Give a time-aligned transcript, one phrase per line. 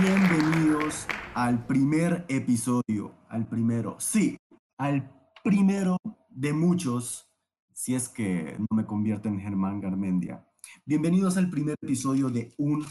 [0.00, 4.38] bienvenidos al primer episodio, al primero, sí,
[4.78, 5.10] al
[5.44, 5.98] primero
[6.30, 7.28] de muchos,
[7.74, 10.46] si es que no me convierto en Germán Garmendia.
[10.86, 12.86] Bienvenidos al primer episodio de Un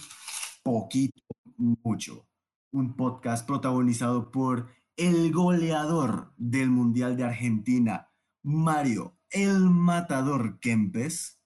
[0.62, 1.24] Poquito
[1.58, 2.28] Mucho,
[2.72, 8.12] un podcast protagonizado por el goleador del Mundial de Argentina,
[8.44, 11.39] Mario, el matador Kempes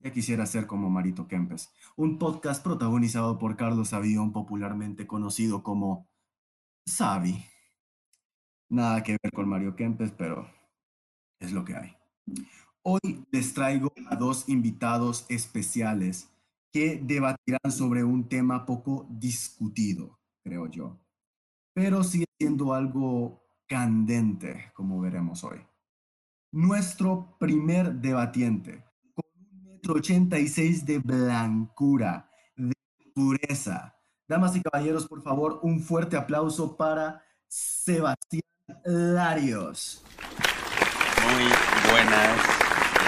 [0.00, 6.08] ya quisiera ser como Marito Kempes, un podcast protagonizado por Carlos Avión, popularmente conocido como
[6.86, 7.44] Savi.
[8.70, 10.48] Nada que ver con Mario Kempes, pero
[11.38, 11.96] es lo que hay.
[12.82, 16.30] Hoy les traigo a dos invitados especiales
[16.72, 20.98] que debatirán sobre un tema poco discutido, creo yo,
[21.74, 25.58] pero sigue siendo algo candente, como veremos hoy.
[26.52, 28.89] Nuestro primer debatiente
[29.92, 32.74] 86 de blancura, de
[33.14, 33.96] pureza.
[34.28, 38.42] Damas y caballeros, por favor, un fuerte aplauso para Sebastián
[38.84, 40.04] Larios.
[41.24, 41.44] Muy
[41.90, 42.38] buenas.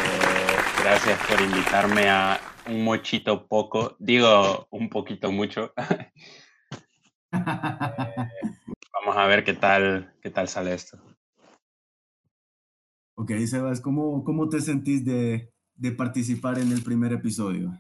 [0.05, 5.72] Eh, gracias por invitarme a un mochito poco, digo un poquito mucho.
[7.33, 10.98] vamos a ver qué tal, qué tal sale esto.
[13.14, 17.77] Ok, Sebas, ¿cómo, cómo te sentís de, de participar en el primer episodio?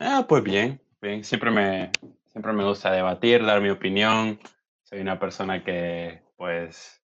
[0.00, 1.22] Ah, pues bien, bien.
[1.22, 1.92] Siempre me,
[2.26, 4.40] siempre me gusta debatir, dar mi opinión.
[4.82, 7.00] Soy una persona que, pues,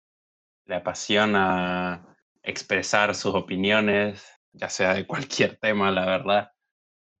[0.65, 2.07] le apasiona
[2.41, 6.51] expresar sus opiniones, ya sea de cualquier tema, la verdad.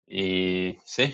[0.07, 1.13] Y sí.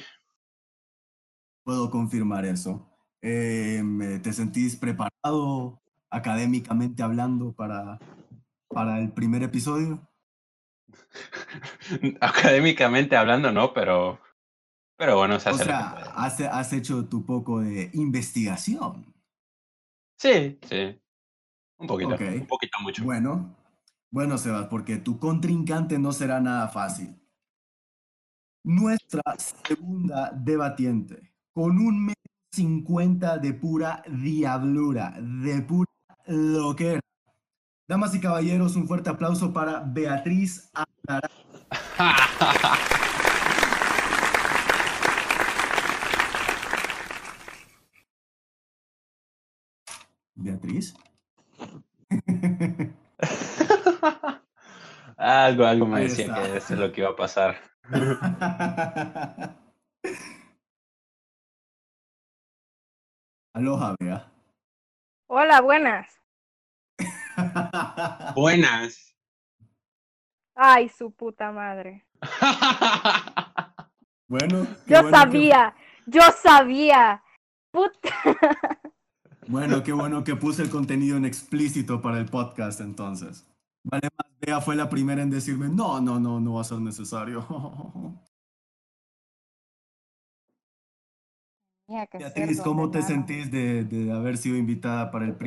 [1.66, 2.89] Puedo confirmar eso.
[3.22, 8.00] Em, ¿Te sentís preparado académicamente hablando para,
[8.70, 10.06] para el primer episodio?
[12.22, 14.20] Académicamente hablando, no, pero,
[14.98, 15.64] pero bueno, se hace.
[15.64, 19.14] O sea, has, has, hecho tu poco de investigación.
[20.17, 20.99] Sí, sí.
[21.80, 23.04] Un poquito, un poquito mucho.
[23.04, 23.55] Bueno,
[24.10, 27.16] bueno, Sebas, porque tu contrincante no será nada fácil.
[28.64, 32.17] Nuestra segunda debatiente, con un metro
[32.52, 35.92] cincuenta de pura diablura, de pura
[36.26, 37.00] loquera,
[37.89, 41.30] Damas y caballeros, un fuerte aplauso para Beatriz Alara.
[50.36, 50.93] Beatriz.
[55.15, 57.55] algo, algo me decía que eso es lo que iba a pasar.
[63.53, 64.30] Aloha, Bea.
[65.27, 66.17] Hola, buenas.
[68.36, 69.15] Buenas.
[70.55, 72.05] Ay, su puta madre.
[74.27, 74.67] bueno.
[74.87, 77.23] Yo sabía, yo sabía.
[77.71, 78.09] Puta.
[79.49, 83.47] Bueno, qué bueno que puse el contenido en explícito para el podcast entonces.
[83.81, 86.80] Vale, más Bea fue la primera en decirme, no, no, no, no va a ser
[86.80, 87.47] necesario.
[91.87, 95.37] Beatriz, ¿cómo te sentís de, de haber sido invitada para el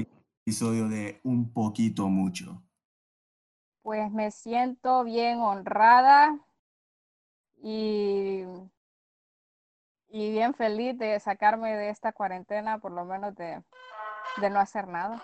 [0.43, 2.63] episodio de Un poquito mucho?
[3.83, 6.39] Pues me siento bien honrada
[7.63, 8.45] y,
[10.09, 13.63] y bien feliz de sacarme de esta cuarentena, por lo menos de,
[14.41, 15.23] de no hacer nada.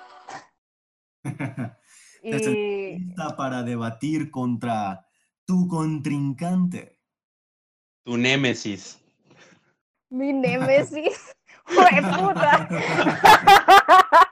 [2.23, 2.99] y...
[2.99, 5.07] lista para debatir contra
[5.45, 7.01] tu contrincante?
[8.05, 9.03] Tu némesis.
[10.09, 11.35] Mi némesis.
[11.67, 12.69] puta!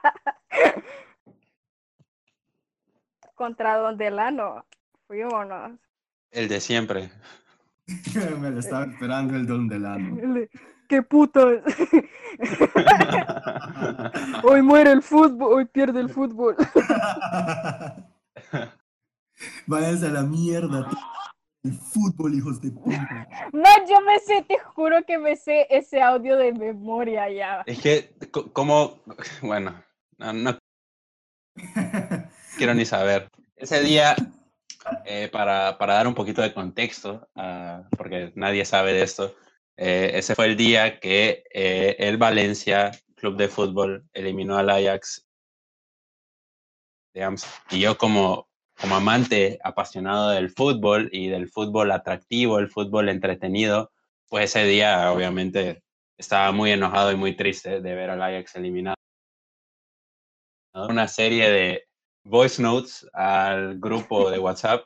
[3.35, 4.65] contra Don Delano.
[5.07, 5.47] Fuimos.
[6.31, 7.11] El de siempre.
[8.39, 10.17] Me lo estaba esperando el Don Delano.
[10.87, 11.47] ¡Qué puto!
[14.43, 16.55] hoy muere el fútbol, hoy pierde el fútbol.
[19.65, 20.87] Váyanse a la mierda.
[21.63, 23.27] El fútbol, hijos de puta.
[23.51, 27.63] No, yo me sé, te juro que me sé ese audio de memoria ya.
[27.65, 28.15] Es que,
[28.53, 28.99] como,
[29.41, 29.83] bueno,
[30.19, 30.55] no
[32.55, 33.29] quiero ni saber.
[33.55, 34.15] Ese día,
[35.05, 39.35] eh, para, para, dar un poquito de contexto, uh, porque nadie sabe de esto,
[39.77, 45.25] eh, ese fue el día que eh, el Valencia, club de fútbol, eliminó al Ajax.
[47.71, 48.49] Y yo como,
[48.79, 53.91] como amante apasionado del fútbol y del fútbol atractivo, el fútbol entretenido,
[54.27, 55.81] pues ese día obviamente
[56.17, 58.95] estaba muy enojado y muy triste de ver al Ajax eliminado.
[60.73, 61.84] Una serie de,
[62.25, 64.83] voice notes al grupo de WhatsApp,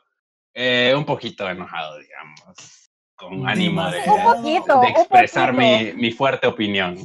[0.54, 2.90] eh, un poquito enojado, digamos.
[3.16, 6.96] con ánimo de, poquito, expresar mi, mi fuerte opinión.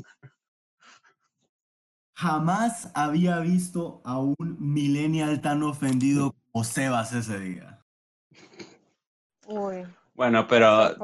[2.13, 7.81] Jamás había visto a un millennial tan ofendido como Sebas ese día.
[9.47, 10.95] Uy, Bueno, pero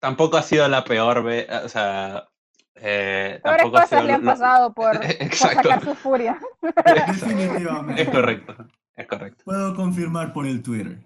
[0.00, 2.28] tampoco ha sido la peor vez, o sea,
[2.76, 6.38] eh, Peores cosas le han lo- lo- pasado por, por sacar su furia.
[7.06, 8.02] Definitivamente.
[8.02, 8.56] Es correcto,
[8.96, 9.44] es correcto.
[9.44, 10.98] Puedo confirmar por el Twitter.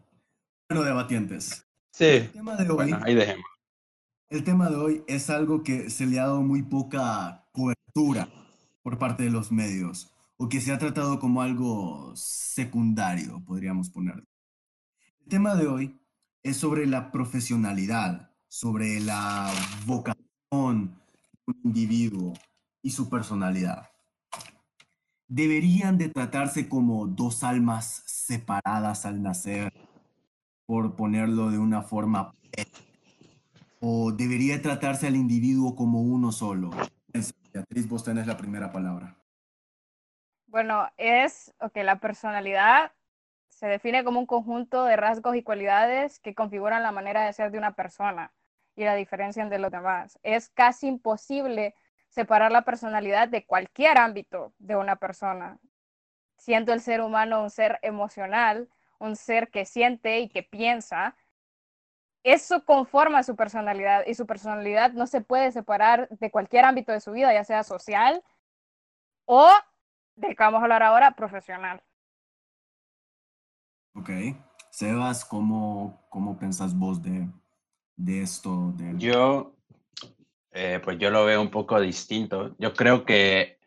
[0.69, 1.67] Bueno, debatientes.
[1.93, 3.45] Sí, El tema de hoy, bueno, ahí dejemos.
[4.31, 8.29] el tema de hoy es algo que se le ha dado muy poca cobertura
[8.83, 14.23] por parte de los medios o que se ha tratado como algo secundario, podríamos ponerlo.
[15.23, 16.01] El tema de hoy
[16.45, 19.51] es sobre la profesionalidad, sobre la
[19.87, 20.95] vocación
[21.65, 22.35] individuo
[22.83, 23.89] y su personalidad.
[25.27, 29.73] Deberían de tratarse como dos almas separadas al nacer,
[30.69, 32.35] por ponerlo de una forma
[33.81, 36.71] o debería tratarse al individuo como uno solo?
[37.53, 39.17] Beatriz, vos tenés la primera palabra.
[40.47, 42.93] Bueno, es, ok, la personalidad
[43.49, 47.51] se define como un conjunto de rasgos y cualidades que configuran la manera de ser
[47.51, 48.33] de una persona
[48.79, 50.21] y la diferencian de los demás.
[50.23, 51.75] Es casi imposible
[52.11, 55.59] separar la personalidad de cualquier ámbito de una persona,
[56.37, 58.69] siendo el ser humano un ser emocional,
[59.01, 61.17] un ser que siente y que piensa.
[62.23, 67.01] Eso conforma su personalidad y su personalidad no se puede separar de cualquier ámbito de
[67.01, 68.23] su vida, ya sea social
[69.25, 69.51] o
[70.15, 71.83] del que vamos a hablar ahora, profesional.
[73.97, 74.11] Ok.
[74.71, 77.29] Sebas, ¿cómo, cómo pensás vos de,
[77.99, 78.73] de esto?
[78.77, 78.95] De...
[78.97, 79.55] Yo,
[80.53, 82.55] eh, pues yo lo veo un poco distinto.
[82.59, 83.59] Yo creo que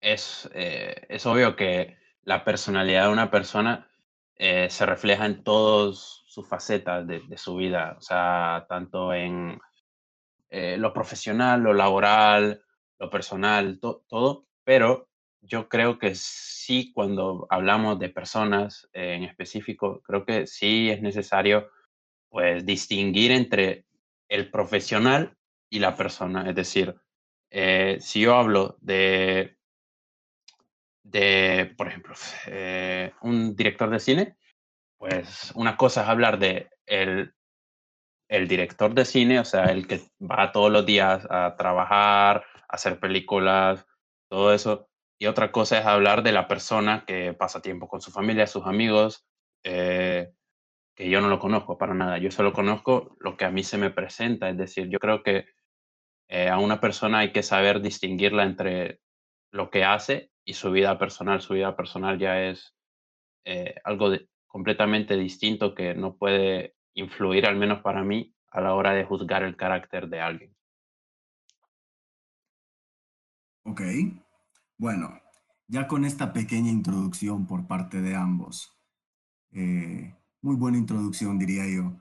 [0.00, 3.88] es, eh, es obvio que la personalidad de una persona
[4.36, 9.60] eh, se refleja en todas sus facetas de, su vida, o sea, tanto en
[10.50, 12.62] lo profesional, lo laboral,
[12.98, 15.08] lo personal, to- todo, pero
[15.40, 21.70] yo creo que sí, cuando hablamos de personas en específico, creo que sí es necesario
[22.32, 23.84] pues distinguir entre
[24.26, 25.36] el profesional
[25.68, 26.48] y la persona.
[26.48, 26.96] Es decir,
[27.50, 29.58] eh, si yo hablo de,
[31.02, 32.14] de por ejemplo,
[32.46, 34.36] eh, un director de cine,
[34.96, 37.34] pues una cosa es hablar de el,
[38.30, 42.76] el director de cine, o sea, el que va todos los días a trabajar, a
[42.76, 43.86] hacer películas,
[44.30, 44.88] todo eso.
[45.18, 48.64] Y otra cosa es hablar de la persona que pasa tiempo con su familia, sus
[48.64, 49.26] amigos,
[49.64, 50.32] eh,
[51.10, 52.18] yo no lo conozco para nada.
[52.18, 54.48] Yo solo conozco lo que a mí se me presenta.
[54.48, 55.46] Es decir, yo creo que
[56.28, 59.00] eh, a una persona hay que saber distinguirla entre
[59.50, 61.40] lo que hace y su vida personal.
[61.40, 62.74] Su vida personal ya es
[63.44, 64.10] eh, algo
[64.46, 69.42] completamente distinto que no puede influir, al menos para mí, a la hora de juzgar
[69.42, 70.56] el carácter de alguien.
[73.64, 73.80] Ok.
[74.76, 75.20] Bueno,
[75.68, 78.76] ya con esta pequeña introducción por parte de ambos,
[79.52, 81.92] eh, muy buena introducción diría yo,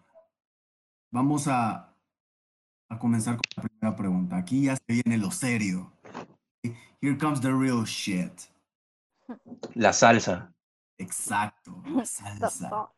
[1.11, 1.95] vamos a,
[2.89, 4.37] a comenzar con la primera pregunta.
[4.37, 5.93] Aquí ya se viene lo serio.
[7.01, 8.33] Here comes the real shit.
[9.75, 10.53] La salsa.
[10.97, 12.91] Exacto, la salsa.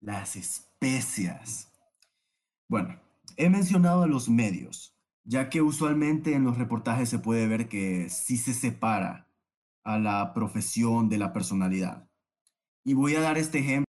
[0.00, 1.70] las especias.
[2.68, 3.00] Bueno,
[3.36, 8.10] he mencionado a los medios, ya que usualmente en los reportajes se puede ver que
[8.10, 9.28] sí se separa
[9.84, 12.08] a la profesión de la personalidad.
[12.84, 13.87] Y voy a dar este ejemplo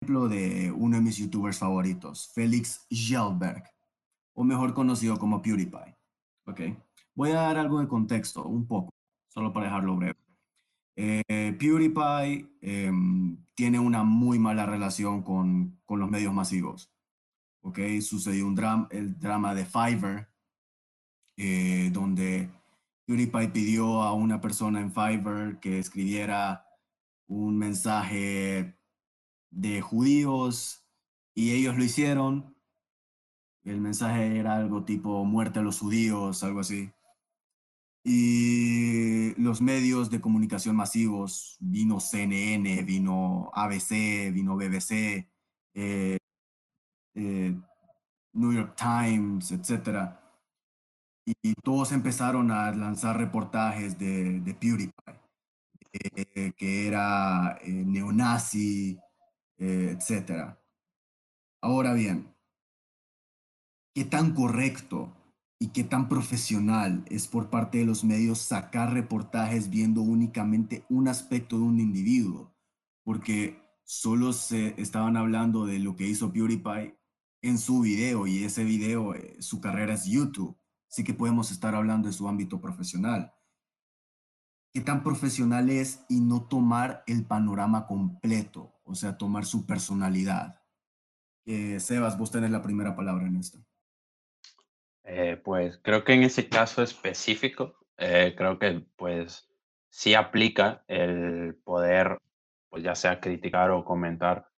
[0.00, 3.64] de uno de mis youtubers favoritos, Félix Gelberg,
[4.34, 5.96] o mejor conocido como PewDiePie.
[6.46, 6.60] ¿ok?
[7.14, 8.90] Voy a dar algo de contexto, un poco,
[9.28, 10.16] solo para dejarlo breve.
[10.96, 16.90] Eh, PewDiePie em, tiene una muy mala relación con, con los medios masivos.
[17.60, 17.78] ¿ok?
[18.00, 20.30] Sucedió un drama, el drama de Fiverr,
[21.36, 22.48] eh, donde
[23.04, 26.66] PewDiePie pidió a una persona en Fiverr que escribiera
[27.26, 28.79] un mensaje
[29.50, 30.86] de judíos
[31.34, 32.56] y ellos lo hicieron.
[33.64, 36.90] El mensaje era algo tipo muerte a los judíos, algo así.
[38.02, 45.28] Y los medios de comunicación masivos, vino CNN, vino ABC, vino BBC,
[45.74, 46.18] eh,
[47.14, 47.54] eh,
[48.32, 50.16] New York Times, etc.
[51.26, 54.92] Y, todos empezaron a lanzar reportajes de, de PewDiePie,
[55.92, 58.98] eh, que era neonazi,
[59.60, 60.56] eh, etc.
[61.62, 62.34] Ahora bien,
[63.94, 65.14] ¿qué tan correcto
[65.60, 71.08] y qué tan profesional es por parte de los medios sacar reportajes viendo únicamente un
[71.08, 72.56] aspecto de un individuo?
[73.04, 76.98] Porque solo se estaban hablando de lo que hizo PewDiePie
[77.42, 80.56] en su video y ese video, eh, su carrera es YouTube.
[80.88, 83.32] Sí que podemos estar hablando de su ámbito profesional.
[84.72, 88.79] ¿Qué tan profesional es y no tomar el panorama completo?
[88.90, 90.60] O sea, tomar su personalidad.
[91.46, 93.58] Eh, Sebas, vos tenés la primera palabra en esto.
[95.04, 99.50] Eh, pues creo que en ese caso específico, creo que pues
[99.90, 102.18] sí aplica el poder,
[102.70, 104.48] pues ya sea criticar o comentar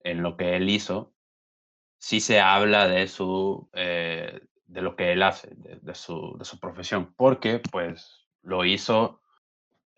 [0.00, 1.12] en lo que él hizo,
[1.98, 6.60] sí se habla de su, eh, de lo que él hace, de, su, de, su,
[6.60, 9.20] profesión, porque pues lo hizo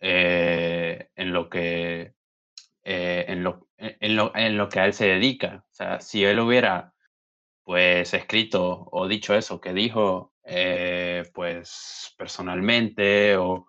[0.00, 2.14] eh, en lo que
[2.85, 5.64] eh, en, lo, en, lo, en lo que a él se dedica.
[5.70, 6.92] O sea, si él hubiera
[7.64, 10.32] pues escrito o dicho eso que dijo
[11.35, 13.66] pues personalmente o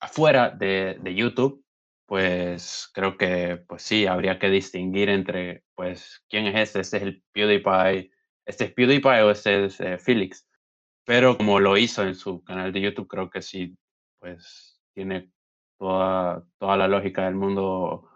[0.00, 1.64] afuera de, de, YouTube,
[2.06, 6.80] pues creo que pues sí, habría que distinguir entre, pues, ¿quién es este?
[6.80, 8.10] Este es el PewDiePie,
[8.44, 10.46] este es PewDiePie o este es eh, Felix.
[11.04, 13.76] Pero como lo hizo en su canal de YouTube, creo que sí,
[14.20, 15.30] pues, tiene
[15.82, 18.08] toda, toda la lógica del mundo,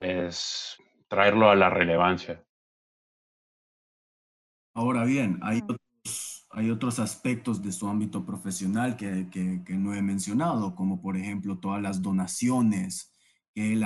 [0.00, 2.42] es traerlo a la relevancia.
[4.74, 5.60] Ahora bien, hay
[6.50, 11.58] hay otros aspectos de su ámbito profesional que, que, no he mencionado, como por ejemplo
[11.58, 13.12] todas las donaciones
[13.52, 13.84] que él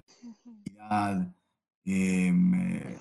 [0.79, 1.35] ha
[1.85, 2.99] em, eh,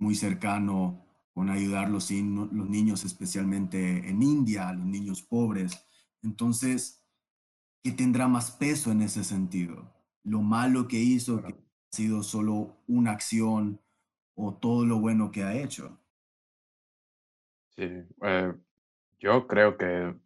[0.00, 5.84] muy cercano con ayudar los, los niños, especialmente en India, los niños pobres.
[6.22, 7.05] Entonces,
[7.86, 9.88] ¿qué tendrá más peso en ese sentido?
[10.24, 11.56] Lo malo que hizo, que ha
[11.92, 13.80] sido solo una acción
[14.34, 15.96] o todo lo bueno que ha hecho.
[17.76, 17.88] Sí,
[18.22, 18.52] eh,
[19.20, 20.16] yo creo que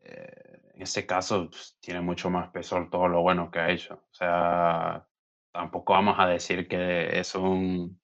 [0.00, 3.94] eh, en este caso pues, tiene mucho más peso todo lo bueno que ha hecho.
[3.94, 5.08] O sea,
[5.52, 7.98] tampoco vamos a decir que es un,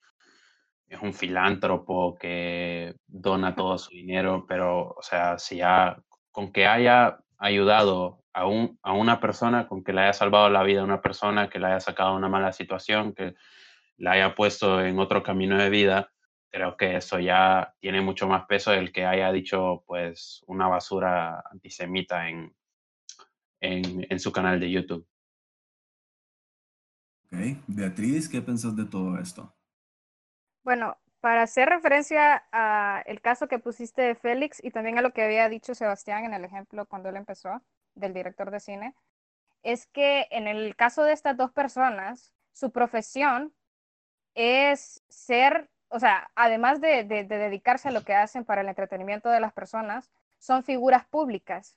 [0.86, 6.66] es un filántropo que dona todo su dinero, pero, o sea, si ha, con que
[6.66, 10.84] haya ayudado a, un, a una persona, con que le haya salvado la vida a
[10.84, 13.34] una persona, que le haya sacado una mala situación, que
[13.96, 16.12] la haya puesto en otro camino de vida,
[16.52, 21.42] creo que eso ya tiene mucho más peso el que haya dicho pues una basura
[21.50, 22.54] antisemita en,
[23.60, 25.06] en, en su canal de YouTube.
[27.26, 29.52] Ok, Beatriz, ¿qué pensás de todo esto?
[30.62, 35.24] Bueno, para hacer referencia al caso que pusiste de Félix y también a lo que
[35.24, 37.60] había dicho Sebastián en el ejemplo cuando él empezó,
[37.98, 38.94] del director de cine,
[39.62, 43.52] es que en el caso de estas dos personas, su profesión
[44.34, 49.40] es ser o sea, además de, dedicarse a lo que hacen para el entretenimiento de
[49.40, 51.74] las personas, son figuras públicas.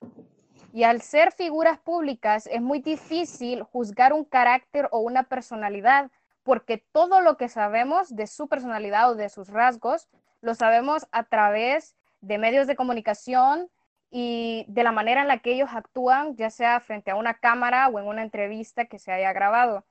[0.73, 6.11] Y al ser figuras públicas es muy difícil juzgar un carácter o una personalidad,
[6.43, 10.07] porque todo lo que sabemos de su personalidad o de sus rasgos,
[10.41, 13.69] lo sabemos a través de medios de comunicación
[14.11, 17.87] y de la manera en la que ellos actúan, ya sea frente a una cámara
[17.87, 19.85] o en una entrevista que se haya grabado.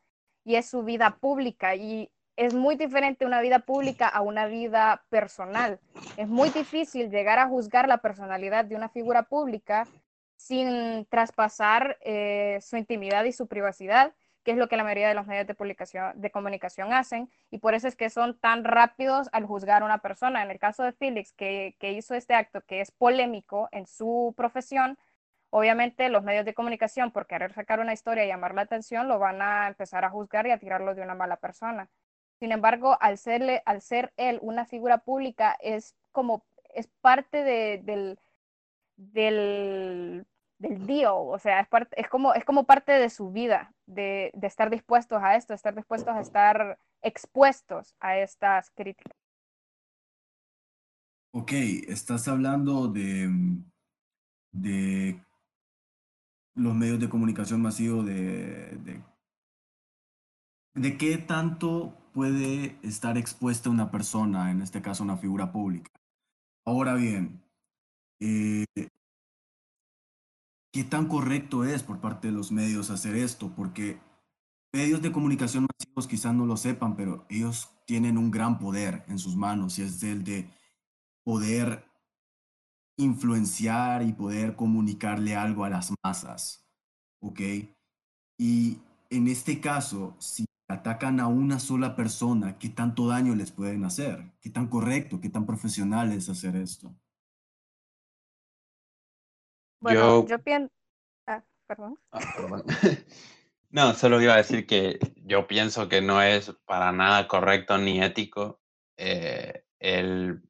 [0.44, 1.74] Y es su vida pública.
[1.74, 5.80] Y es muy diferente una vida pública a una vida personal.
[6.18, 9.86] Es muy difícil llegar a juzgar la personalidad de una figura pública
[10.36, 15.14] sin traspasar eh, su intimidad y su privacidad, que es lo que la mayoría de
[15.14, 19.28] los medios de, publicación, de comunicación hacen, y por eso es que son tan rápidos
[19.32, 20.42] al juzgar a una persona.
[20.42, 24.34] En el caso de Felix, que, que hizo este acto que es polémico en su
[24.36, 24.98] profesión,
[25.50, 29.18] obviamente los medios de comunicación, por querer sacar una historia y llamar la atención, lo
[29.18, 31.88] van a empezar a juzgar y a tirarlo de una mala persona.
[32.38, 36.44] Sin embargo, al, serle, al ser él una figura pública, es como,
[36.74, 38.18] es parte de, del,
[38.96, 40.26] del,
[40.60, 44.30] del deal, o sea, es, parte, es, como, es como parte de su vida, de,
[44.34, 49.16] de estar dispuestos a esto, estar dispuestos a estar expuestos a estas críticas.
[51.32, 51.52] Ok,
[51.88, 53.30] estás hablando de,
[54.52, 55.24] de
[56.54, 59.02] los medios de comunicación masivos, de, de,
[60.74, 65.90] de qué tanto puede estar expuesta una persona, en este caso una figura pública.
[66.66, 67.42] Ahora bien,
[68.20, 68.66] eh,
[70.72, 73.52] ¿qué tan correcto es por parte de los medios hacer esto?
[73.54, 74.00] Porque
[74.72, 79.18] medios de comunicación masivos quizás no lo sepan, pero ellos tienen un gran poder en
[79.18, 80.48] sus manos y es el de
[81.24, 81.84] poder
[82.96, 86.66] influenciar y poder comunicarle algo a las masas,
[87.20, 87.40] ¿ok?
[88.38, 88.78] Y
[89.10, 94.32] en este caso, si atacan a una sola persona, ¿qué tanto daño les pueden hacer?
[94.40, 96.94] ¿Qué tan correcto, qué tan profesional es hacer esto?
[99.80, 100.72] Bueno, yo, pienso...
[101.26, 101.98] Ah, perdón.
[102.12, 102.20] Ah,
[103.70, 108.02] no, solo iba a decir que yo pienso que no es para nada correcto ni
[108.02, 108.60] ético
[108.96, 110.42] eh, el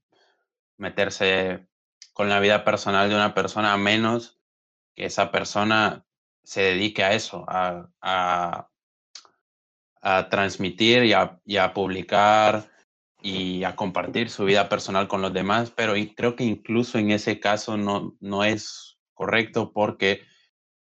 [0.77, 1.69] meterse
[2.13, 4.41] con la vida personal de una persona a menos
[4.95, 6.05] que esa persona
[6.43, 8.69] se dedique a eso, a, a,
[10.29, 12.71] transmitir y a, y a, publicar
[13.23, 17.39] y a compartir su vida personal con los demás, pero creo que incluso en ese
[17.39, 18.90] caso no, no es
[19.21, 20.23] correcto porque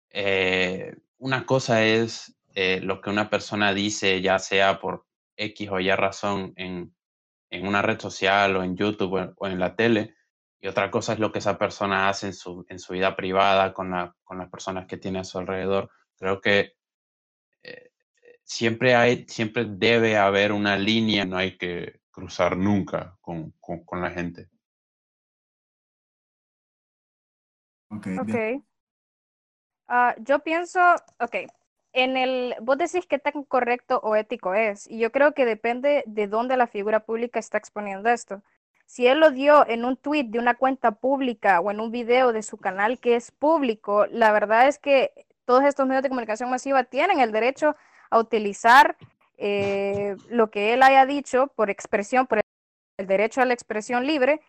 [0.09, 5.05] eh, una cosa es eh, lo que una persona dice, ya sea por
[5.37, 6.93] X o Y razón en,
[7.49, 10.13] en una red social o en YouTube o en, la tele,
[10.59, 13.71] y otra cosa es lo que esa persona hace en su, en su vida privada
[13.71, 15.89] con, la, con las personas que tiene a su alrededor.
[16.17, 16.73] Creo que
[17.63, 17.91] eh,
[18.43, 24.11] siempre, hay, siempre debe haber una línea, no hay que cruzar nunca con, con, la
[24.11, 24.49] gente.
[27.89, 28.07] Ok.
[28.21, 28.61] okay.
[29.87, 30.79] Ah, yo pienso,
[31.19, 31.35] ok,
[31.93, 36.03] en el, vos decís qué tan correcto o ético es, y yo creo que depende
[36.05, 38.43] de dónde la figura pública está exponiendo esto.
[38.85, 42.33] Si él lo dio en un tweet de una cuenta pública o en un video
[42.33, 45.11] de su canal que es público, la verdad es que
[45.45, 47.75] todos estos medios de comunicación masiva tienen el derecho
[48.09, 48.97] a utilizar
[49.37, 52.41] eh, lo que él haya dicho por expresión, por
[52.97, 54.41] el derecho a la expresión libre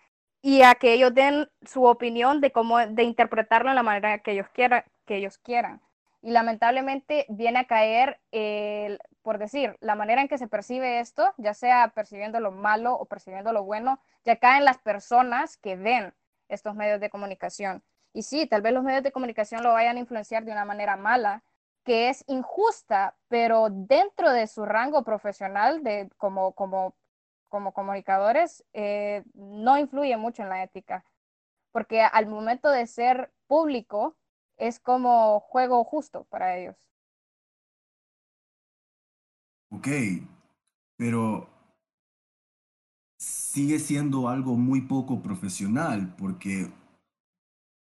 [0.42, 4.32] y a que ellos den su opinión de cómo de interpretarlo en la manera que
[4.32, 5.80] ellos quieran, que ellos quieran
[6.20, 8.20] y lamentablemente viene a caer,
[9.22, 13.06] por decir, la manera en que se percibe esto, ya sea percibiendo lo malo o
[13.06, 16.14] percibiendo lo bueno, ya caen las personas que ven
[16.48, 17.84] estos medios de comunicación.
[18.12, 20.96] Y sí, tal vez los medios de comunicación lo vayan a influenciar de una manera
[20.96, 21.44] mala,
[21.84, 26.94] que es injusta, pero dentro de su rango profesional de, como, como,
[27.48, 31.04] como comunicadores, eh, no influye mucho en la ética,
[31.72, 34.16] porque al momento de ser público,
[34.58, 36.76] es como juego justo para ellos.
[39.70, 39.88] Ok,
[40.96, 41.48] pero
[43.18, 46.72] sigue siendo algo muy poco profesional porque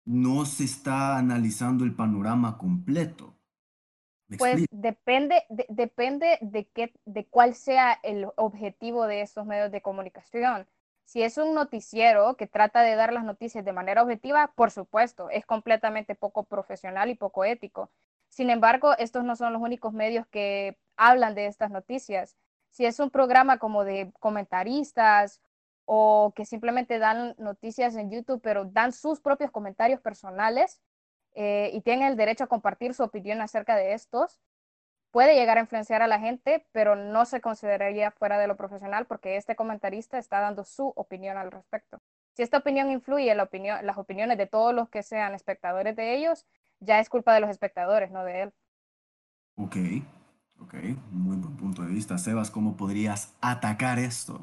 [0.06, 3.33] no se está analizando el panorama completo.
[4.38, 9.82] Pues depende, de, depende de, qué, de cuál sea el objetivo de estos medios de
[9.82, 10.66] comunicación.
[11.04, 15.28] Si es un noticiero que trata de dar las noticias de manera objetiva, por supuesto,
[15.30, 17.90] es completamente poco profesional y poco ético.
[18.28, 22.36] Sin embargo, estos no son los únicos medios que hablan de estas noticias.
[22.70, 25.40] Si es un programa como de comentaristas
[25.84, 30.80] o que simplemente dan noticias en YouTube, pero dan sus propios comentarios personales
[31.34, 34.40] eh, y tienen el derecho a compartir su opinión acerca de estos,
[35.10, 39.06] puede llegar a influenciar a la gente, pero no se consideraría fuera de lo profesional
[39.06, 42.00] porque este comentarista está dando su opinión al respecto.
[42.32, 46.46] Si esta opinión influye en las opiniones de todos los que sean espectadores de ellos,
[46.80, 48.52] ya es culpa de los espectadores, no de él.
[49.56, 49.76] Ok,
[50.60, 50.74] ok,
[51.12, 52.18] muy buen punto de vista.
[52.18, 54.40] Sebas, ¿cómo podrías atacar esto?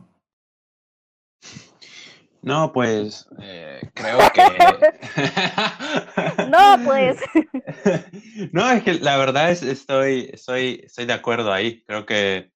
[2.44, 4.42] No, pues eh, creo que...
[6.50, 7.20] no, pues.
[8.52, 11.84] no, es que la verdad es, estoy, estoy, estoy de acuerdo ahí.
[11.84, 12.52] Creo que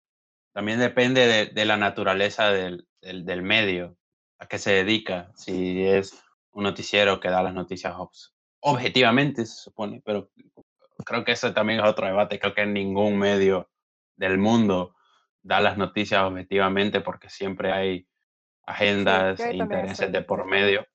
[0.53, 3.95] también depende de, de la naturaleza del, del, medio,
[4.39, 5.31] a qué se dedica.
[5.35, 6.19] Si es
[6.51, 7.93] un noticiero que da las noticias
[8.61, 10.31] objetivamente, se supone, pero
[11.05, 12.39] creo que eso también es otro debate.
[12.39, 13.69] Creo que ningún medio
[14.15, 14.95] del mundo
[15.43, 18.07] da las noticias objetivamente porque siempre hay
[18.65, 20.85] agendas e intereses de por medio.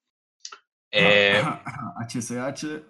[0.91, 1.43] Eh,
[2.09, 2.85] HCH.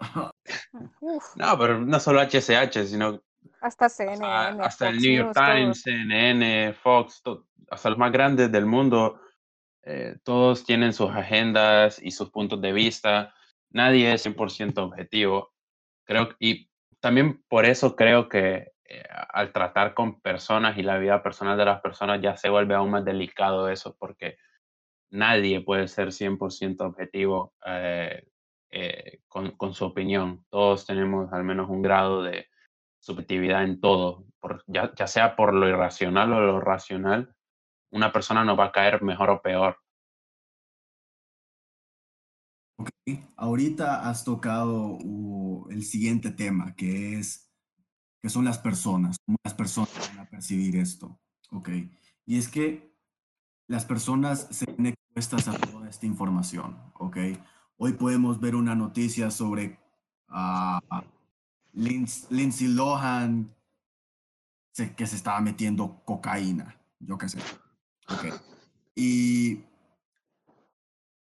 [1.35, 3.21] no, pero no solo HCH, sino
[3.61, 4.63] hasta CNN.
[4.63, 7.21] Hasta, el New York Times, CNN, Fox,
[7.69, 9.21] hasta los más grandes del mundo,
[9.83, 13.33] eh, todos tienen sus agendas y sus puntos de vista.
[13.69, 15.53] Nadie es 100% objetivo.
[16.05, 21.21] Creo, y también por eso creo que eh, al tratar con personas y la vida
[21.23, 24.37] personal de las personas ya se vuelve aún más delicado eso, porque
[25.11, 28.27] nadie puede ser 100% objetivo eh,
[28.71, 30.45] eh, con, su opinión.
[30.49, 32.47] Todos tenemos al menos un grado de
[32.99, 34.25] subjetividad en todo,
[34.67, 37.35] ya, sea por lo irracional o lo racional,
[37.91, 39.77] una persona nos va a caer mejor o peor.
[42.77, 42.89] Ok,
[43.35, 44.97] ahorita has tocado
[45.69, 47.51] el siguiente tema, que es
[48.21, 51.19] que son las personas, cómo las personas van a percibir esto.
[51.49, 51.69] Ok,
[52.25, 52.95] y es que
[53.67, 57.17] las personas se ven expuestas a toda esta información, ¿ok?
[57.77, 59.77] Hoy podemos ver una noticia sobre
[60.29, 60.79] uh,
[61.73, 63.53] Lindsay Lohan
[64.95, 67.39] que se estaba metiendo cocaína, yo qué sé.
[68.07, 68.31] Okay.
[68.95, 69.63] Y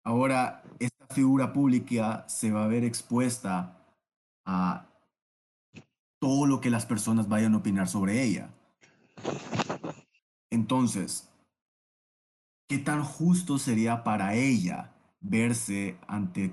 [0.04, 3.78] ahora esta figura pública se va a ver expuesta
[4.46, 4.88] a
[6.20, 8.50] todo lo que las personas vayan a opinar sobre ella.
[10.50, 11.29] Entonces,
[12.70, 16.52] ¿qué tan justo sería para ella verse ante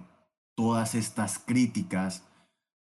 [0.57, 2.27] todas estas críticas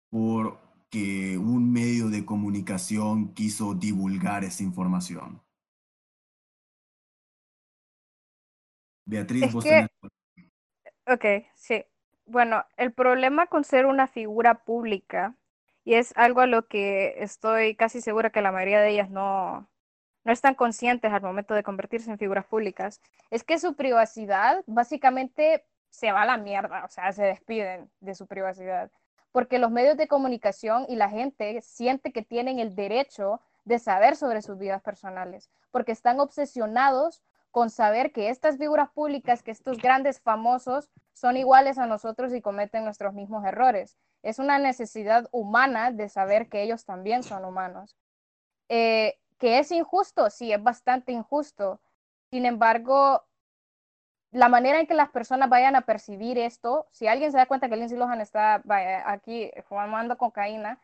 [0.10, 5.42] porque un medio de comunicación quiso divulgar esa información?
[9.06, 9.90] Beatriz, Es vos que, tenés...
[11.08, 11.84] ok, sí.
[12.26, 15.36] Bueno, el problema con ser una figura pública,
[15.84, 19.68] y es algo a lo que estoy casi segura que la mayoría de ellas no,
[20.24, 25.66] no están conscientes al momento de convertirse en figuras públicas, es que su privacidad básicamente
[25.90, 28.92] se va a la mierda, o sea, se despiden de su privacidad,
[29.32, 34.16] porque los medios de comunicación y la gente siente que tienen el derecho de saber
[34.16, 39.80] sobre sus vidas personales, porque están obsesionados con saber que estas figuras públicas, que estos
[39.80, 43.98] grandes famosos son iguales a nosotros y cometen nuestros mismos errores.
[44.22, 47.96] Es una necesidad humana de saber que ellos también son humanos.
[48.70, 51.82] Eh, que es injusto, sí, es bastante injusto.
[52.32, 53.26] Sin embargo,
[54.32, 57.70] la manera en que las personas vayan a percibir esto, si alguien se da cuenta
[57.70, 60.80] que Lindsay Lohan está vaya, aquí fumando cocaína,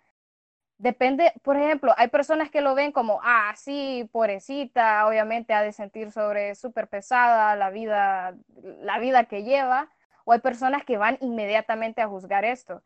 [0.78, 5.72] Depende, por ejemplo, hay personas que lo ven como, ah, sí, pobrecita, obviamente ha de
[5.72, 8.36] sentir sobre súper pesada la vida,
[8.82, 9.90] la vida que lleva,
[10.26, 12.84] o hay personas que van inmediatamente a juzgar esto.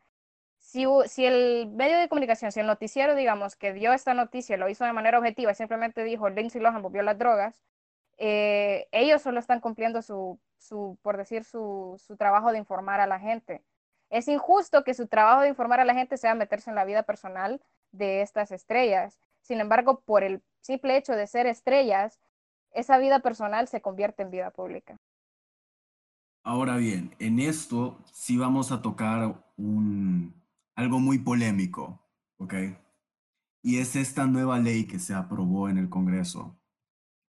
[0.60, 4.70] Si, si el medio de comunicación, si el noticiero, digamos, que dio esta noticia, lo
[4.70, 7.64] hizo de manera objetiva simplemente dijo, Lindsay Lohan volvió las drogas,
[8.18, 13.08] eh, ellos solo están cumpliendo su, su por decir, su, su trabajo de informar a
[13.08, 13.64] la gente.
[14.10, 17.04] Es injusto que su trabajo de informar a la gente sea meterse en la vida
[17.04, 19.20] personal de estas estrellas.
[19.42, 22.20] Sin embargo, por el simple hecho de ser estrellas,
[22.72, 24.98] esa vida personal se convierte en vida pública.
[26.44, 30.39] Ahora bien, en esto sí vamos a tocar un,
[30.80, 32.00] algo muy polémico,
[32.38, 32.54] ¿ok?
[33.62, 36.58] Y es esta nueva ley que se aprobó en el Congreso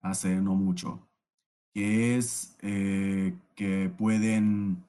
[0.01, 1.09] hace no mucho,
[1.75, 4.85] que es eh, que pueden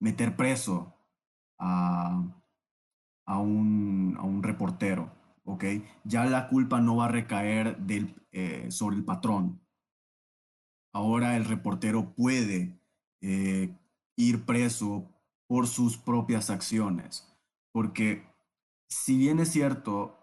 [0.00, 0.92] meter preso
[1.58, 2.22] a,
[3.24, 5.10] a un, a un reportero,
[5.44, 5.64] ¿ok?
[6.04, 9.62] Ya la culpa no va a recaer del, eh, sobre el patrón.
[10.92, 12.78] Ahora el reportero puede
[13.22, 13.74] eh,
[14.16, 15.10] ir preso
[15.46, 17.33] por sus propias acciones,
[17.74, 18.24] porque
[18.88, 20.16] si bien es cierto,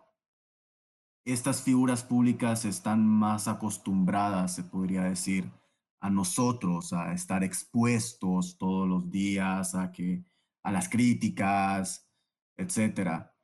[1.25, 5.51] estas figuras públicas están más acostumbradas, se podría decir,
[5.99, 10.23] a nosotros, a estar expuestos todos los días, a que
[10.63, 12.09] a las críticas,
[12.55, 13.35] etcétera.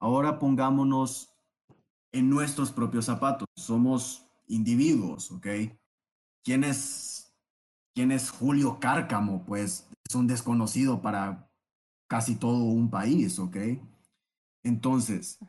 [0.00, 1.32] Ahora pongámonos
[2.10, 3.46] en nuestros propios zapatos.
[3.56, 5.46] Somos individuos, ¿ok?
[6.42, 7.32] ¿Quién es,
[7.94, 9.44] quién es Julio Cárcamo?
[9.46, 11.43] Pues es un desconocido para
[12.14, 13.56] casi todo un país, ¿ok?
[14.62, 15.40] Entonces,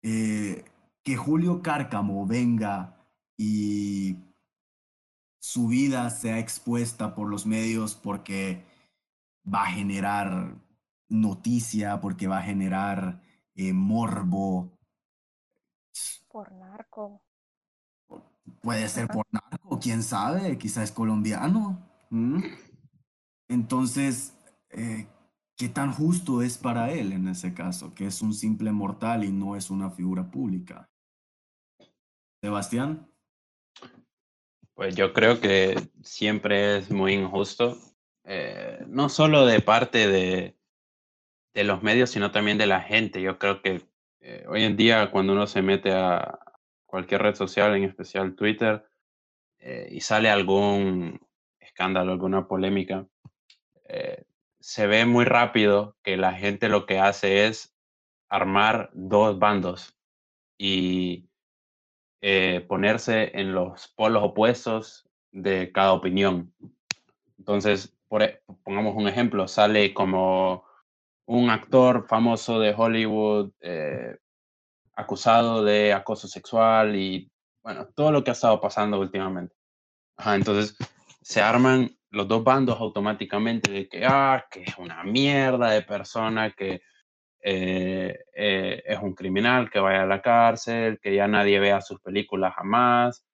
[0.00, 0.64] eh,
[1.02, 4.16] que Julio Cárcamo venga y
[5.38, 8.64] su vida sea expuesta por los medios porque
[9.44, 10.56] va a generar
[11.10, 13.20] noticia, porque va a generar
[13.54, 14.78] eh, morbo.
[16.26, 17.20] Por narco.
[18.62, 21.86] Puede ser por narco, quién sabe, quizás es colombiano.
[23.46, 24.34] Entonces,
[24.70, 25.06] eh,
[25.58, 27.92] ¿qué tan justo es para él en ese caso?
[27.92, 30.88] Que es un simple mortal y no es una figura pública.
[32.40, 33.10] Sebastián.
[34.74, 37.76] Pues yo creo que siempre es muy injusto,
[38.22, 40.56] eh, no solo de parte de,
[41.52, 43.20] de los medios, sino también de la gente.
[43.20, 43.82] Yo creo que
[44.20, 46.38] eh, hoy en día cuando uno se mete a
[46.86, 48.88] cualquier red social, en especial Twitter,
[49.58, 51.20] eh, y sale algún
[51.58, 53.04] escándalo, alguna polémica,
[53.88, 54.24] eh,
[54.68, 57.74] se ve muy rápido que la gente lo que hace es
[58.28, 59.96] armar dos bandos
[60.58, 61.30] y
[62.68, 66.52] ponerse en los polos opuestos de cada opinión.
[67.38, 70.64] Entonces, por, e, pongamos un ejemplo, sale como
[71.24, 74.18] un actor famoso de Hollywood eh,
[74.96, 79.54] acusado de acoso sexual y, bueno, todo lo que ha estado pasando últimamente.
[80.26, 80.76] Entonces
[81.22, 86.50] se arman los dos bandos automáticamente de que, ah, que es una mierda de persona,
[86.52, 86.82] que
[87.40, 92.00] eh, eh, es un criminal, que vaya a la cárcel, que ya nadie vea sus
[92.00, 93.24] películas jamás,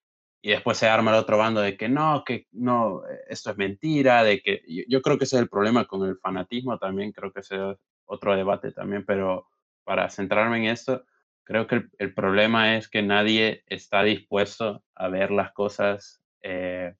[0.42, 4.22] y después se arma el otro bando de que no, que no, esto es mentira,
[4.22, 7.40] de que yo, creo que ese es el problema con el fanatismo también, creo que
[7.40, 9.48] ese es otro debate también, pero
[9.84, 11.04] para centrarme en esto,
[11.44, 16.94] creo que el, problema es que nadie está dispuesto a ver las cosas, eh,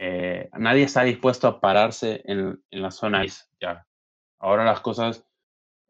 [0.00, 3.24] eh, nadie está dispuesto a pararse en, en la zona
[3.60, 3.86] ya.
[4.38, 5.24] Ahora las cosas,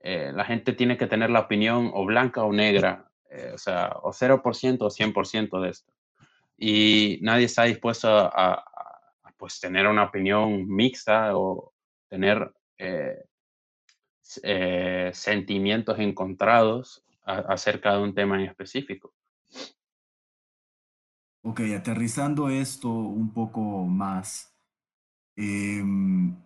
[0.01, 3.11] eh, la gente tiene que tener la opinión o blanca o negra,
[3.55, 5.93] o sea, o 0% o 100% de esto
[6.61, 8.63] y nadie está dispuesto a,
[9.39, 11.73] pues tener una opinión mixta o
[12.07, 13.25] tener eh,
[14.43, 19.15] eh, sentimientos encontrados acerca de un tema en específico.
[21.43, 24.55] Ok, aterrizando esto un poco más,
[25.37, 26.37] em,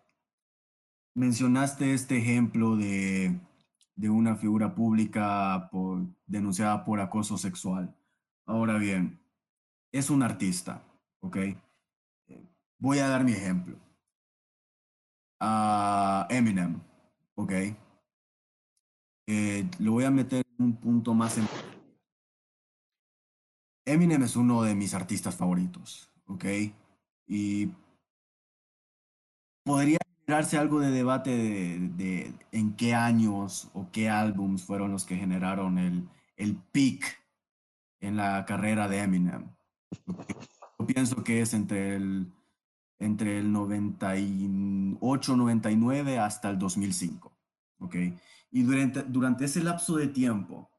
[1.14, 3.40] mencionaste este ejemplo de,
[3.96, 5.70] de una figura pública
[6.26, 7.94] denunciada por acoso sexual.
[8.46, 9.20] Ahora bien,
[9.92, 10.84] es un artista,
[11.20, 11.38] ¿ok?
[12.78, 13.76] Voy a dar mi ejemplo.
[15.40, 16.80] a Eminem,
[17.34, 17.52] ¿ok?
[19.26, 21.46] Eh, lo voy a meter en un punto más en...
[23.84, 26.44] Eminem es uno de mis artistas favoritos, ¿ok?
[27.26, 27.68] Y
[29.62, 35.16] podría generarse algo de debate de, en qué años o qué álbums fueron los que
[35.16, 37.22] generaron el, el peak
[38.00, 39.48] en la carrera de Eminem.
[40.78, 42.32] Yo pienso que es entre el,
[42.98, 47.32] entre el 98, 99 hasta el 2005.
[47.80, 47.96] ¿ok?
[48.50, 50.70] Y durante, durante ese lapso de tiempo,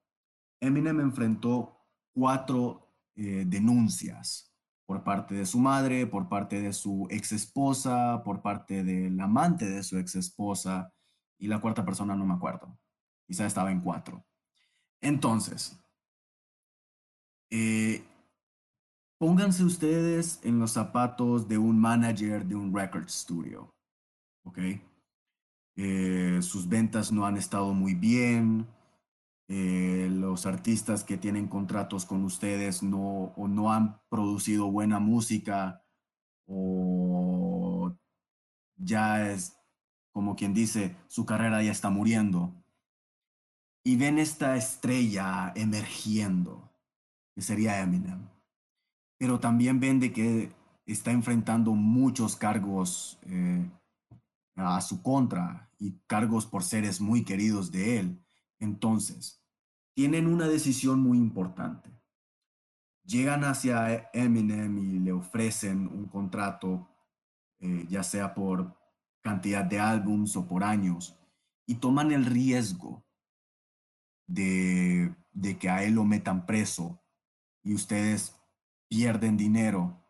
[0.59, 1.77] Eminem enfrentó
[2.13, 2.85] cuatro
[3.15, 4.51] eh, denuncias
[4.86, 9.69] por parte de su madre, por parte de su ex esposa, por parte del amante
[9.69, 10.93] de su ex esposa
[11.38, 12.78] y la cuarta persona no me acuerdo.
[13.25, 14.23] Quizá estaba en cuatro.
[15.01, 15.78] Entonces,
[17.49, 18.04] eh,
[19.17, 23.73] pónganse ustedes en los zapatos de un manager de un record studio,
[24.43, 24.60] ¿ok?
[25.78, 28.67] Eh, sus ventas no han estado muy bien,
[29.47, 35.84] eh, los artistas que tienen contratos con ustedes no, o no han producido buena música
[36.47, 37.95] o
[38.77, 39.58] ya es
[40.15, 42.55] como quien dice, su carrera ya está muriendo.
[43.84, 46.71] Y ven esta estrella emergiendo
[47.36, 48.29] que sería Eminem.
[49.19, 50.53] Pero también ven de que
[50.86, 53.69] está enfrentando muchos cargos eh,
[54.55, 58.24] a su contra y cargos por seres muy queridos de él.
[58.59, 59.43] Entonces,
[59.93, 61.89] tienen una decisión muy importante.
[63.05, 66.89] Llegan hacia Eminem y le ofrecen un contrato,
[67.59, 68.75] eh, ya sea por
[69.21, 71.17] cantidad de álbums o por años,
[71.65, 73.05] y toman el riesgo
[74.27, 75.15] de,
[75.59, 77.01] que a él lo metan preso
[77.63, 78.35] y ustedes
[78.87, 80.01] pierden dinero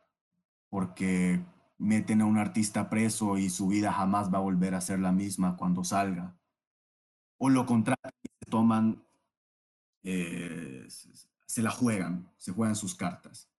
[0.70, 1.44] porque
[1.78, 5.12] meten a un artista preso y su vida jamás va a volver a ser la
[5.12, 6.38] misma cuando salga.
[7.38, 9.04] O lo contrario, se toman,
[10.04, 10.88] eh,
[11.46, 13.50] se la juegan, se juegan sus cartas.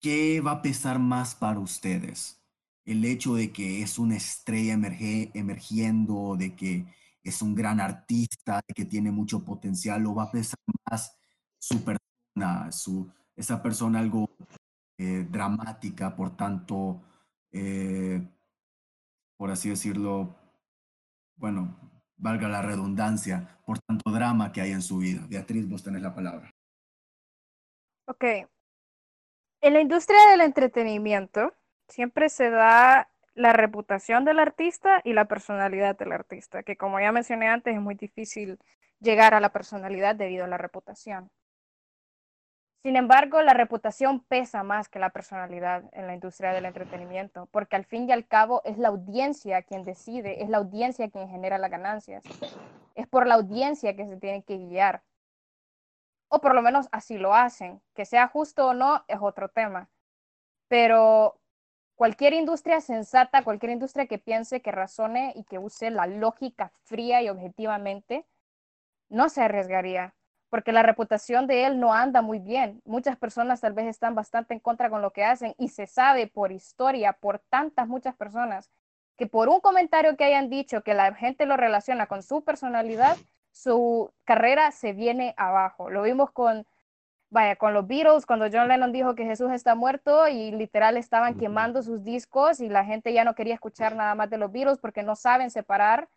[0.00, 2.40] ¿Qué va a pesar más para ustedes?
[2.84, 4.74] El hecho de que es una estrella
[5.34, 6.86] emergiendo, de que
[7.22, 10.58] es un gran artista, que tiene mucho potencial, o va a pesar
[10.90, 11.16] más
[11.58, 14.30] su persona, su, esa persona algo
[14.98, 17.02] eh, dramática, por tanto,
[17.52, 18.26] eh,
[19.36, 20.36] por así decirlo,
[21.36, 21.87] bueno,
[22.18, 25.24] valga la redundancia, por tanto drama que hay en su vida.
[25.28, 26.50] Beatriz, vos tenés la palabra.
[28.06, 28.24] Ok.
[29.60, 31.52] En la industria del entretenimiento
[31.88, 37.12] siempre se da la reputación del artista y la personalidad del artista, que como ya
[37.12, 38.58] mencioné antes es muy difícil
[39.00, 41.30] llegar a la personalidad debido a la reputación.
[42.82, 47.74] Sin embargo, la reputación pesa más que la personalidad en la industria del entretenimiento, porque
[47.74, 51.58] al fin y al cabo es la audiencia quien decide, es la audiencia quien genera
[51.58, 52.22] las ganancias.
[52.94, 55.02] Es por la audiencia que se tiene que guiar.
[56.28, 57.80] O por lo menos así lo hacen.
[57.94, 59.88] Que sea justo o no es otro tema.
[60.68, 61.40] Pero
[61.96, 67.22] cualquier industria sensata, cualquier industria que piense, que razone y que use la lógica fría
[67.22, 68.26] y objetivamente,
[69.08, 70.14] no se arriesgaría
[70.50, 72.80] porque la reputación de él no anda muy bien.
[72.84, 76.26] Muchas personas tal vez están bastante en contra con lo que hacen y se sabe
[76.26, 78.70] por historia, por tantas, muchas personas,
[79.16, 83.16] que por un comentario que hayan dicho que la gente lo relaciona con su personalidad,
[83.50, 85.90] su carrera se viene abajo.
[85.90, 86.66] Lo vimos con,
[87.28, 91.36] vaya, con los Beatles, cuando John Lennon dijo que Jesús está muerto y literal estaban
[91.36, 94.78] quemando sus discos y la gente ya no quería escuchar nada más de los Beatles
[94.78, 96.08] porque no saben separar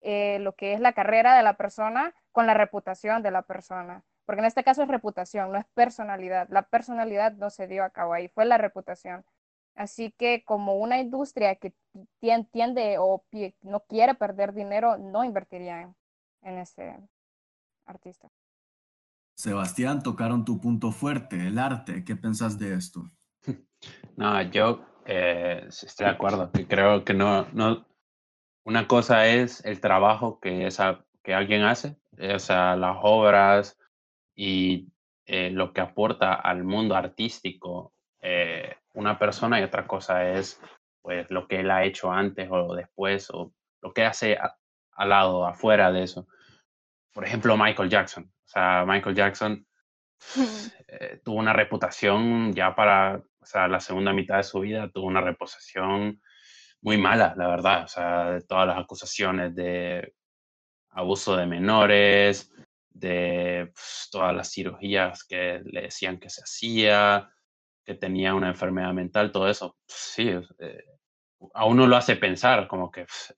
[0.00, 4.04] eh, lo que es la carrera de la persona con la reputación de la persona.
[4.24, 6.48] Porque en este caso es reputación, no es personalidad.
[6.50, 9.24] La personalidad no se dio a cabo ahí, fue la reputación.
[9.74, 11.72] Así que como una industria que
[12.20, 13.24] tiende o
[13.62, 15.94] no quiere perder dinero, no invertiría en,
[16.42, 16.98] en ese
[17.86, 18.28] artista.
[19.36, 22.04] Sebastián, tocaron tu punto fuerte, el arte.
[22.04, 23.04] ¿Qué pensás de esto?
[24.16, 27.86] No, yo eh, estoy de acuerdo, que creo que no, no,
[28.68, 31.96] una cosa es el trabajo que, esa, que alguien hace,
[32.34, 33.78] o sea, las obras
[34.34, 34.88] y
[35.24, 40.60] eh, lo que aporta al mundo artístico eh, una persona y otra cosa es
[41.00, 44.36] pues lo que él ha hecho antes o después o lo que hace
[44.92, 46.28] al lado, afuera de eso.
[47.14, 48.24] Por ejemplo, Michael Jackson.
[48.24, 49.66] O sea, Michael Jackson
[50.88, 55.06] eh, tuvo una reputación ya para, o sea, la segunda mitad de su vida, tuvo
[55.06, 56.20] una reputación
[56.80, 57.84] muy mala, la verdad.
[57.84, 60.14] O sea, todas las acusaciones de
[60.90, 62.50] abuso de menores,
[62.90, 67.30] de pues, todas las cirugías que le decían que se hacía,
[67.84, 69.76] que tenía una enfermedad mental, todo eso.
[69.86, 70.84] Sí, eh,
[71.54, 73.34] a uno lo hace pensar como que pues,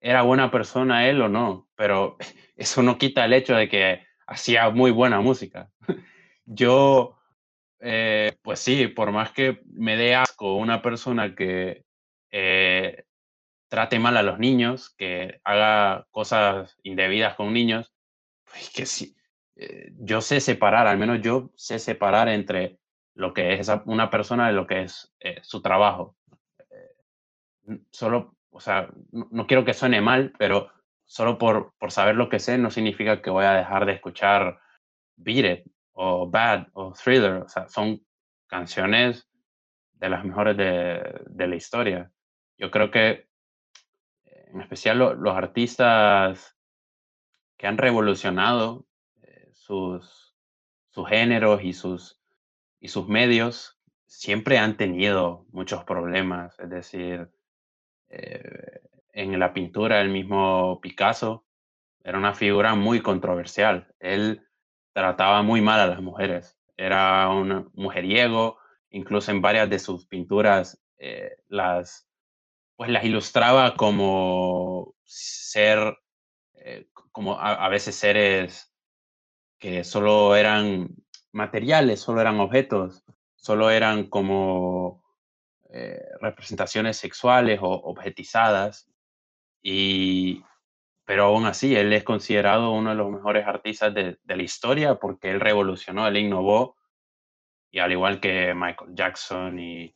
[0.00, 2.16] era buena persona él o no, pero
[2.56, 5.70] eso no quita el hecho de que hacía muy buena música.
[6.44, 7.18] Yo,
[7.80, 11.84] eh, pues sí, por más que me dé asco una persona que
[12.30, 13.04] eh,
[13.68, 17.92] trate mal a los niños, que haga cosas indebidas con niños,
[18.44, 19.16] pues que sí,
[19.56, 22.78] eh, yo sé separar, al menos yo sé separar entre
[23.14, 25.12] lo que es una persona de lo que es
[25.42, 26.16] su trabajo.
[27.90, 30.70] solo, o sea, no, quiero que suene mal, pero
[31.04, 34.60] solo por, por saber lo que sé no significa que voy a dejar de escuchar
[35.16, 37.42] Beat It o Bad o Thriller.
[37.42, 38.00] O sea, son
[38.46, 39.28] canciones
[39.92, 42.10] de las mejores de, de la historia.
[42.60, 43.26] Yo creo que,
[44.52, 46.58] en especial los artistas
[47.56, 48.86] que han revolucionado
[49.22, 50.36] eh, sus,
[50.90, 52.20] sus géneros y sus,
[52.78, 56.60] y sus medios, siempre han tenido muchos problemas.
[56.60, 57.30] Es decir,
[58.10, 58.82] eh,
[59.14, 61.46] en la pintura, el mismo Picasso
[62.04, 63.88] era una figura muy controversial.
[64.00, 64.46] Él
[64.92, 66.58] trataba muy mal a las mujeres.
[66.76, 68.58] Era un mujeriego,
[68.90, 72.09] incluso en varias de sus pinturas eh, las,
[72.80, 75.98] pues las ilustraba como ser,
[76.54, 78.74] eh, como a, veces seres
[79.58, 80.88] que solo eran
[81.30, 83.04] materiales, solo eran objetos,
[83.36, 85.04] solo eran como
[85.68, 88.90] eh, representaciones sexuales o objetizadas.
[89.60, 90.42] Y,
[91.04, 95.30] pero aún así, él es considerado uno de los mejores artistas de, la historia porque
[95.30, 96.78] él revolucionó, él innovó,
[97.70, 99.94] y al igual que Michael Jackson y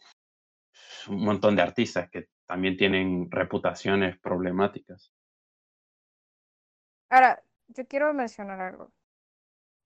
[1.08, 5.12] un montón de artistas que también tienen reputaciones problemáticas.
[7.08, 8.90] Ahora, yo quiero mencionar algo.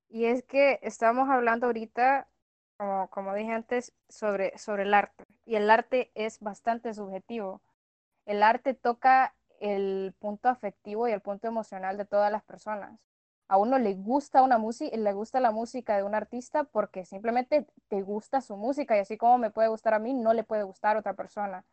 [0.09, 2.29] Y es que estamos hablando ahorita,
[2.77, 5.25] como, como dije antes, sobre, sobre el arte.
[5.45, 7.63] Y el arte es bastante subjetivo.
[8.25, 12.99] El arte toca el punto afectivo y el punto emocional de todas las personas.
[13.49, 17.67] A uno le gusta una música, le gusta la música de un artista porque simplemente
[17.89, 20.65] te gusta su música y así como me puede gustar a mí, no le puede
[20.65, 21.65] gustar a otra persona.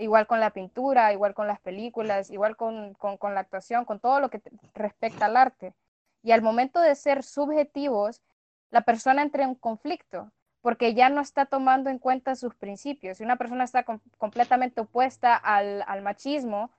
[0.00, 4.20] Igual con la pintura, igual con las películas, igual con, con la actuación, con todo
[4.20, 4.40] lo que
[4.74, 5.74] respecta al arte.
[6.22, 8.22] Y al momento de ser subjetivos,
[8.70, 10.30] la persona entra en conflicto
[10.62, 13.18] porque ya no está tomando en cuenta sus principios.
[13.18, 13.84] Si una persona está
[14.18, 16.70] completamente opuesta al, al machismo,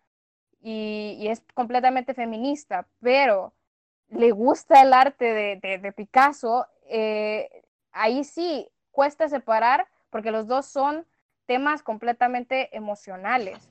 [0.61, 3.53] y, es completamente feminista, pero
[4.09, 11.05] le gusta el arte de, Picasso, eh, ahí sí cuesta separar porque los dos son
[11.51, 13.69] temas completamente emocionales.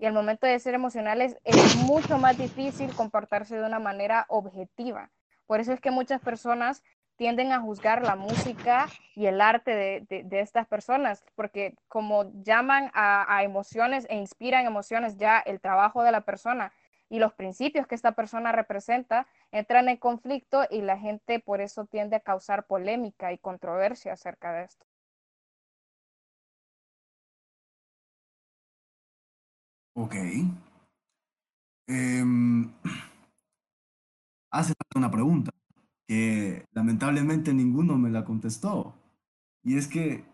[0.00, 5.12] Y al momento de ser emocionales es mucho más difícil comportarse de una manera objetiva.
[5.46, 6.82] Por eso es que muchas personas
[7.14, 13.44] tienden a juzgar la música y el arte de, estas personas, porque como llaman a,
[13.44, 16.72] emociones e inspiran emociones ya el trabajo de la persona
[17.08, 21.84] y los principios que esta persona representa, entran en conflicto y la gente por eso
[21.84, 24.89] tiende a causar polémica y controversia acerca de esto.
[29.94, 30.14] Ok.
[31.86, 32.72] Em,
[34.50, 35.50] hace una pregunta
[36.06, 38.94] que lamentablemente ninguno me la contestó.
[39.62, 40.24] Y es que,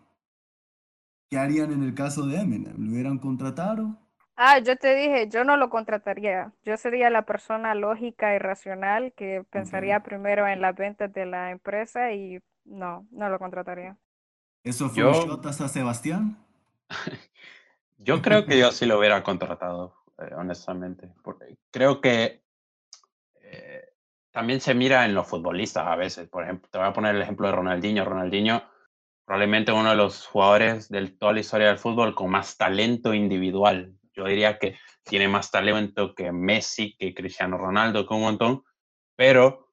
[1.29, 2.75] ¿qué harían en el caso de Eminem?
[2.77, 3.97] ¿Lo hubieran contratado?
[4.35, 6.53] Ah, yo te dije, yo no lo contrataría.
[6.63, 11.49] Yo sería la persona lógica y racional que pensaría primero en las ventas de la
[11.49, 13.97] empresa y no, no lo contrataría.
[14.63, 15.41] ¿Eso fue yo...
[15.43, 16.37] a Sebastián?
[17.97, 21.13] yo creo que yo sí lo hubiera contratado, eh, honestamente.
[21.23, 22.43] Porque creo que
[23.41, 23.85] eh,
[24.31, 26.29] también se mira en los futbolistas a veces.
[26.29, 28.05] Por ejemplo, te voy a poner el ejemplo de Ronaldinho.
[28.05, 28.63] Ronaldinho,
[29.25, 33.93] probablemente uno de los jugadores de toda la historia del fútbol con más talento individual.
[34.13, 38.63] Yo diría que tiene más talento que Messi, que Cristiano Ronaldo, que un montón,
[39.15, 39.71] pero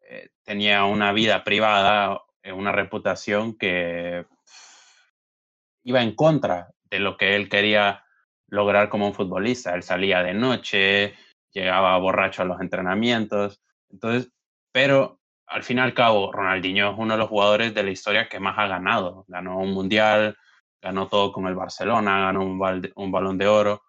[0.00, 4.26] eh, tenía una vida privada, eh, una reputación que
[5.82, 8.04] iba en contra de lo que él quería
[8.48, 9.74] lograr como un futbolista.
[9.74, 11.14] Él salía de noche,
[11.52, 14.32] llegaba borracho a los entrenamientos, entonces,
[14.72, 18.28] pero al fin y al cabo, Ronaldinho es uno de los jugadores de la historia
[18.28, 19.24] que más ha ganado.
[19.28, 20.36] Ganó un mundial,
[20.82, 23.82] ganó todo con el Barcelona, ganó un, balón de oro.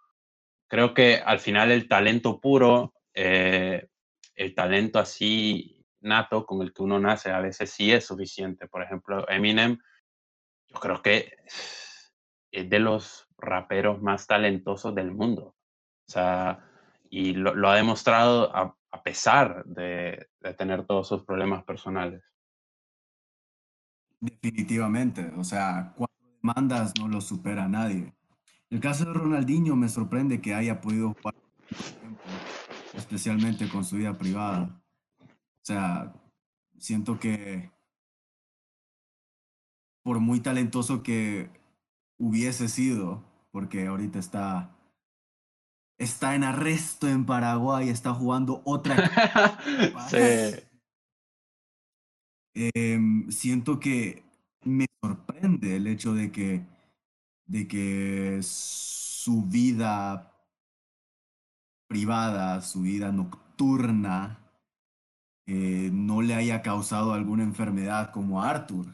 [0.68, 3.88] Creo que al final el talento puro, eh,
[4.36, 8.68] el talento así nato con el que uno nace, a veces sí es suficiente.
[8.68, 9.80] Por ejemplo, Eminem,
[10.68, 11.38] yo creo que
[12.52, 15.56] es de los raperos más talentosos del mundo.
[16.08, 16.64] O sea,
[17.10, 20.28] y lo, ha demostrado a, pesar de,
[20.58, 22.24] tener todos sus problemas personales.
[24.20, 28.14] Definitivamente, o sea, cuatro demandas no lo supera nadie.
[28.70, 31.36] El caso de Ronaldinho me sorprende que haya podido jugar
[32.94, 34.82] especialmente con su vida privada.
[35.22, 36.14] O sea,
[36.78, 37.72] siento que
[40.04, 41.50] por muy talentoso que
[42.18, 44.78] hubiese sido, porque ahorita está
[45.98, 48.96] está en arresto en Paraguay, está jugando otra.
[50.10, 50.68] sí.
[52.54, 54.24] Em, siento que
[54.64, 56.66] me sorprende el hecho de que,
[57.46, 60.34] de que su vida
[61.88, 64.40] privada, su vida nocturna,
[65.46, 68.88] eh, no le haya causado alguna enfermedad como a Arthur,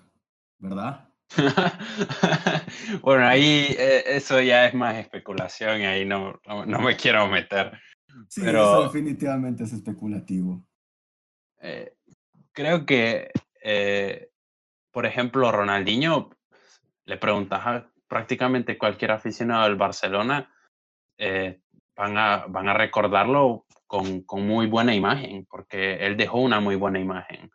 [0.60, 1.03] ¿verdad?
[3.02, 7.80] bueno, ahí eh, eso ya es más especulación y ahí no, no, me quiero meter.
[8.30, 10.64] Sí, pero, eso definitivamente es especulativo.
[11.62, 11.96] Eh,
[12.52, 13.32] creo que,
[13.64, 14.30] eh,
[14.92, 16.30] por ejemplo, Ronaldinho,
[17.06, 20.50] le preguntas a prácticamente cualquier aficionado del Barcelona,
[21.96, 26.76] van, a, van a recordarlo con, con muy buena imagen, porque él dejó una muy
[26.76, 27.50] buena imagen.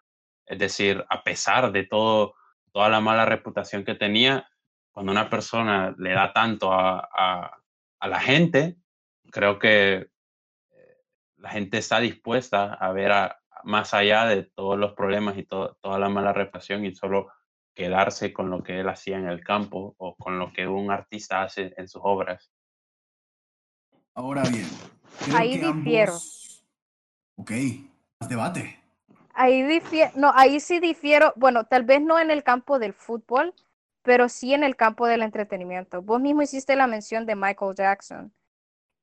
[0.47, 2.35] Es decir, a pesar de todo
[2.73, 4.49] toda la mala reputación que tenía,
[4.93, 7.09] cuando una persona le da tanto a,
[8.01, 8.77] a, la gente,
[9.31, 10.11] creo que
[10.71, 11.05] eh,
[11.37, 13.13] la gente está dispuesta a ver
[13.65, 17.29] más allá de todos los problemas y toda la mala reputación y solo
[17.75, 21.43] quedarse con lo que él hacía en el campo o con lo que un artista
[21.43, 22.51] hace en sus obras.
[24.15, 24.67] Ahora bien,
[25.37, 26.15] ahí difiero.
[27.37, 27.53] Ok,
[28.29, 28.78] debate
[29.39, 33.55] ahí difiero, no, ahí sí difiero, bueno, tal vez no en el campo del fútbol,
[34.03, 36.03] pero sí en el campo del entretenimiento.
[36.03, 38.33] Vos mismo hiciste la mención de Michael Jackson.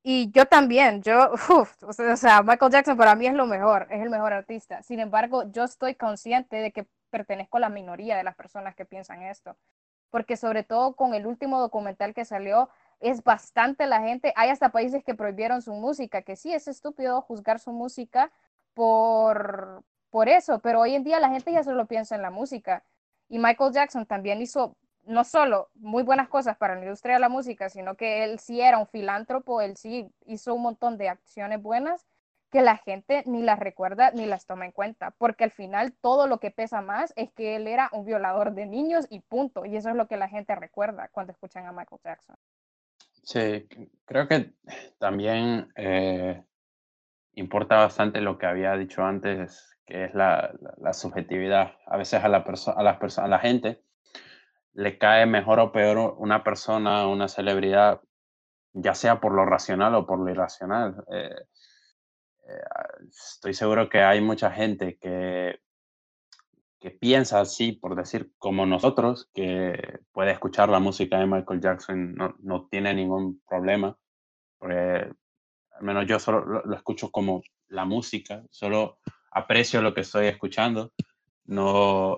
[0.03, 1.31] Y yo también, yo,
[1.81, 4.83] o sea, Michael Jackson para mí es lo mejor, es el mejor artista.
[4.83, 8.85] Sin embargo, yo estoy consciente de que pertenezco a la minoría de las personas que
[8.85, 9.55] piensan esto.
[10.11, 12.69] Porque sobre todo con el último documental que salió,
[12.99, 14.33] es bastante la gente.
[14.35, 18.31] Hay hasta países que prohibieron su música, que sí es estúpido juzgar su música
[18.73, 19.83] por,
[20.15, 22.85] por eso, pero hoy en día la gente ya solo piensa en la música.
[23.27, 27.27] Y Michael Jackson también hizo no solo muy buenas cosas para la industria de la
[27.27, 31.61] música, sino que él sí era un filántropo, él sí hizo un montón de acciones
[31.61, 32.05] buenas
[32.49, 36.27] que la gente ni las recuerda ni las toma en cuenta, porque al final todo
[36.27, 39.75] lo que pesa más es que él era un violador de niños y punto, y
[39.75, 42.37] eso es lo que la gente recuerda cuando escuchan a Michael Jackson.
[43.21, 43.67] Sí,
[44.05, 44.53] creo que
[44.97, 46.41] también eh,
[47.35, 51.75] importa bastante lo que había dicho antes, que es la, la, subjetividad.
[51.85, 53.83] A veces a la, a, las a la gente
[54.73, 58.01] le cae mejor o peor una persona, una celebridad,
[58.73, 61.03] ya sea por lo racional o por lo irracional.
[61.11, 61.35] Eh,
[62.47, 65.59] eh, estoy seguro que hay mucha gente que,
[66.79, 72.15] que piensa así, por decir, como nosotros, que puede escuchar la música de Michael Jackson,
[72.15, 73.97] no, no tiene ningún problema,
[75.77, 78.99] al menos yo solo lo, escucho como la música, solo
[79.31, 80.93] aprecio lo que estoy escuchando,
[81.45, 82.17] no,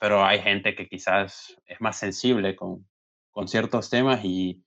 [0.00, 2.86] pero hay gente que quizás es más sensible con,
[3.30, 4.62] con ciertos temas y,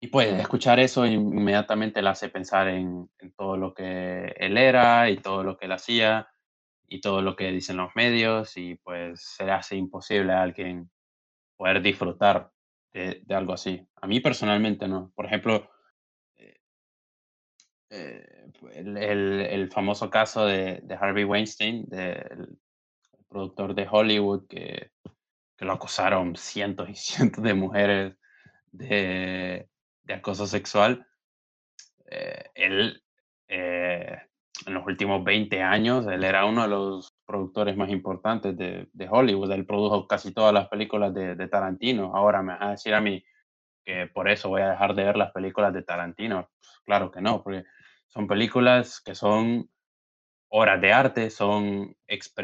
[0.00, 5.16] y pues escuchar eso inmediatamente le hace pensar en, todo lo que él era y
[5.16, 6.28] todo lo que él hacía
[6.86, 10.90] y todo lo que dicen los medios y pues se le hace imposible a alguien
[11.56, 12.50] poder disfrutar
[12.92, 13.86] de algo así.
[14.00, 15.12] A mí personalmente no.
[15.14, 15.70] Por ejemplo,
[17.90, 22.58] eh, el, el, famoso caso de, Harvey Weinstein, del
[23.28, 24.90] productor de Hollywood, que,
[25.56, 28.16] que, lo acosaron cientos y cientos de mujeres
[28.72, 29.68] de,
[30.08, 31.06] acoso sexual.
[32.10, 33.02] Eh, él,
[33.48, 34.18] eh,
[34.66, 39.52] en los últimos 20 años, él era uno de los productores más importantes de, Hollywood.
[39.52, 42.14] Él produjo casi todas las películas de, de Tarantino.
[42.14, 43.24] Ahora me vas a decir a mí
[43.84, 46.50] que por eso voy a dejar de ver las películas de Tarantino.
[46.58, 47.64] Pues, claro que no, porque
[48.08, 49.70] son películas que son
[50.50, 51.96] obras de arte, son,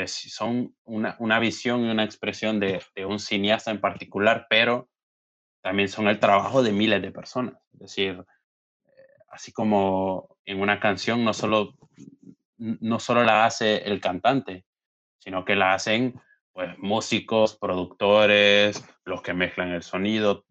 [0.07, 4.89] son una, una, visión y una expresión de, de, un cineasta en particular, pero
[5.63, 7.55] también son el trabajo de miles de personas.
[7.73, 8.25] Es decir,
[9.29, 11.75] así como en una canción no solo,
[12.59, 14.65] no solo la hace el cantante,
[15.19, 16.21] sino que la hacen
[16.53, 20.45] pues músicos, productores, los que mezclan el sonido.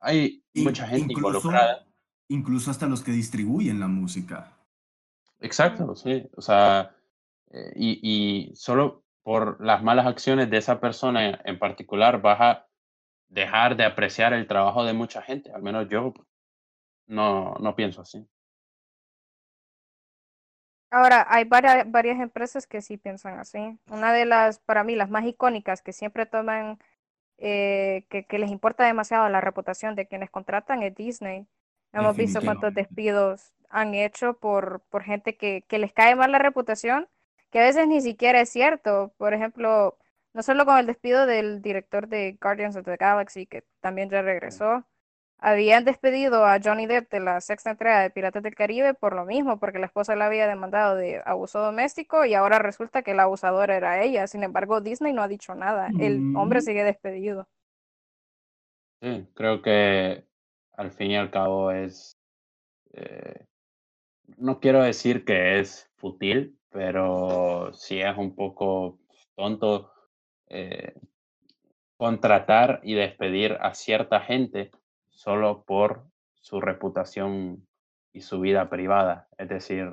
[0.00, 1.83] Hay mucha gente involucrada.
[2.28, 4.56] Incluso hasta los que distribuyen la música.
[5.40, 6.28] Exacto, sí.
[6.36, 6.96] O sea,
[7.50, 12.66] eh, y, y solo por las malas acciones de esa persona en particular vas a
[13.28, 15.52] dejar de apreciar el trabajo de mucha gente.
[15.52, 16.14] Al menos yo
[17.06, 18.26] no, no pienso así.
[20.90, 23.78] Ahora, hay varias, varias empresas que sí piensan así.
[23.90, 26.78] Una de las, para mí, las más icónicas que siempre toman,
[27.38, 31.48] eh, que, que, les importa demasiado la reputación de quienes contratan es Disney.
[31.94, 36.38] Hemos visto cuántos despidos han hecho por, por gente que, que les cae mal la
[36.38, 37.08] reputación,
[37.50, 39.14] que a veces ni siquiera es cierto.
[39.16, 39.96] Por ejemplo,
[40.32, 44.22] no solo con el despido del director de Guardians of the Galaxy, que también ya
[44.22, 44.84] regresó,
[45.38, 49.24] habían despedido a Johnny Depp de la sexta entrega de Piratas del Caribe por lo
[49.24, 53.24] mismo, porque la esposa la había demandado de abuso doméstico y ahora resulta que la
[53.24, 54.26] abusadora era ella.
[54.26, 55.90] Sin embargo, Disney no ha dicho nada.
[56.00, 56.62] El hombre mm.
[56.62, 57.46] sigue despedido.
[59.02, 60.24] Sí, creo que
[60.76, 62.16] al fin y al cabo es...
[62.92, 63.44] Eh,
[64.36, 68.98] no quiero decir que es fútil, pero sí es un poco
[69.36, 69.92] tonto
[70.48, 70.94] eh,
[71.96, 74.70] contratar y despedir a cierta gente
[75.08, 76.04] solo por
[76.40, 77.66] su reputación
[78.12, 79.28] y su vida privada.
[79.38, 79.92] Es decir,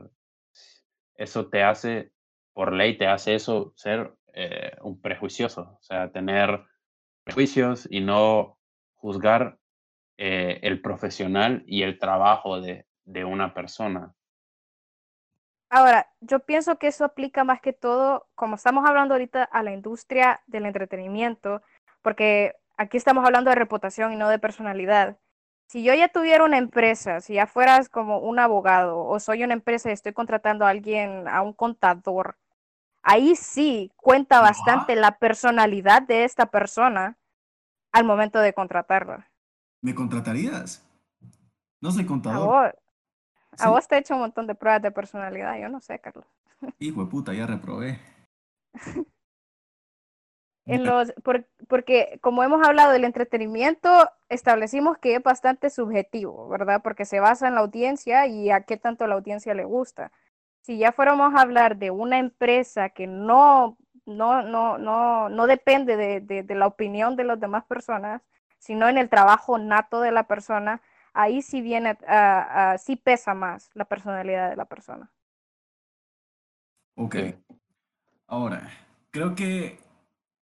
[1.15, 2.11] eso te hace,
[2.53, 6.63] por ley, te hace eso ser eh, un prejuicioso, o sea, tener
[7.23, 8.57] prejuicios y no
[8.95, 9.60] juzgar
[10.17, 14.13] eh, el profesional y el trabajo de, de una persona.
[15.69, 19.71] Ahora, yo pienso que eso aplica más que todo, como estamos hablando ahorita, a la
[19.71, 21.61] industria del entretenimiento,
[22.01, 25.17] porque aquí estamos hablando de reputación y no de personalidad.
[25.67, 29.53] Si yo ya tuviera una empresa, si ya fueras como un abogado o soy una
[29.53, 32.35] empresa y estoy contratando a alguien, a un contador,
[33.01, 37.17] ahí sí cuenta bastante la personalidad de esta persona
[37.93, 39.30] al momento de contratarla.
[39.81, 40.87] ¿Me contratarías?
[41.81, 42.77] No soy contador.
[43.57, 46.25] A vos te he hecho un montón de pruebas de personalidad, yo no sé, Carlos.
[46.79, 47.99] Hijo de puta, ya reprobé.
[50.65, 51.13] en los,
[51.67, 53.89] porque como hemos hablado del entretenimiento,
[54.29, 56.81] establecimos que es bastante subjetivo, ¿verdad?
[56.83, 60.11] Porque se basa en la audiencia y a qué tanto la audiencia le gusta.
[60.61, 65.97] Si ya fuéramos a hablar de una empresa que no, no, no, no, no depende
[65.97, 68.21] de, de, de la opinión de las demás personas,
[68.61, 70.81] sino en el trabajo nato de la persona,
[71.13, 75.11] ahí sí viene, uh, pesa más la personalidad de la persona.
[76.95, 77.15] Ok.
[78.27, 78.69] Ahora,
[79.09, 79.79] creo que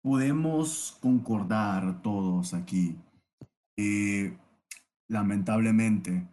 [0.01, 2.95] podemos concordar todos aquí.
[5.07, 6.27] lamentablemente,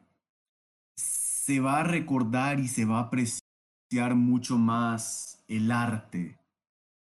[0.94, 6.38] se va a recordar y se va a apreciar mucho más el arte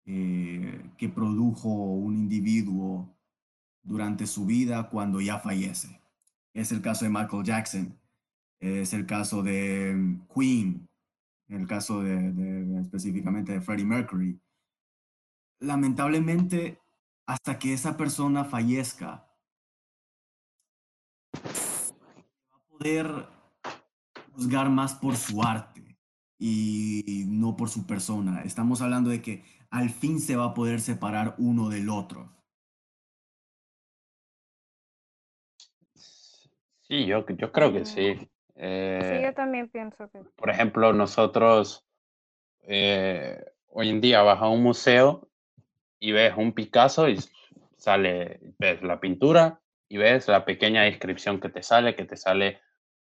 [0.04, 3.08] eh, que produjo un individuo
[3.82, 6.00] durante su vida cuando ya fallece.
[6.52, 7.98] Es el caso de Michael Jackson,
[8.60, 10.88] es el caso de mm, Queen,
[11.48, 14.40] el caso de, específicamente de Freddie Mercury.
[15.60, 16.80] Lamentablemente,
[17.26, 19.26] hasta que esa persona fallezca,
[21.34, 23.28] va a poder
[24.32, 25.98] juzgar más por su arte
[26.38, 28.42] y no por su persona.
[28.42, 32.39] Estamos hablando de que al fin se va a poder separar uno del otro.
[36.90, 38.16] Sí, yo, yo creo que sí.
[38.16, 40.24] sí, yo eh, también pienso que.
[40.34, 41.86] Por ejemplo, nosotros
[42.62, 45.28] eh, hoy en día vas a un museo
[46.00, 47.16] y ves un Picasso y
[47.76, 52.60] sale, ves la pintura y ves la pequeña descripción que te sale, que te sale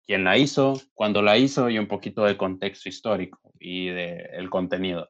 [0.06, 5.10] quién la hizo, cuándo la hizo y un poquito de contexto histórico y del contenido.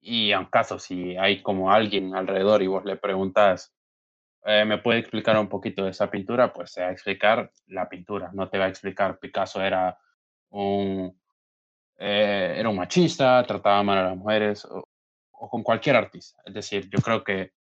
[0.00, 3.73] Y en caso, si hay como alguien alrededor y vos le preguntas,
[4.44, 6.52] eh, ¿me puede explicar un poquito de esa pintura?
[6.52, 9.98] Pues se va a explicar la pintura, no te va a explicar Picasso era
[10.50, 11.18] un,
[11.98, 14.88] eh, era un machista, trataba mal a las mujeres o,
[15.30, 16.42] con cualquier artista.
[16.44, 17.52] Es decir, yo creo que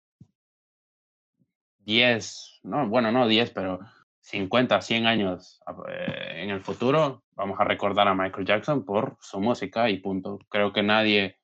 [1.80, 3.80] 10, no, bueno, no 10, pero
[4.22, 9.40] 50, 100 años eh, en el futuro, vamos a recordar a Michael Jackson por su
[9.40, 10.40] música y punto.
[10.50, 11.38] Creo que nadie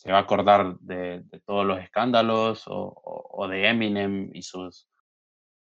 [0.00, 4.88] se va a acordar de, todos los escándalos o, de Eminem y sus,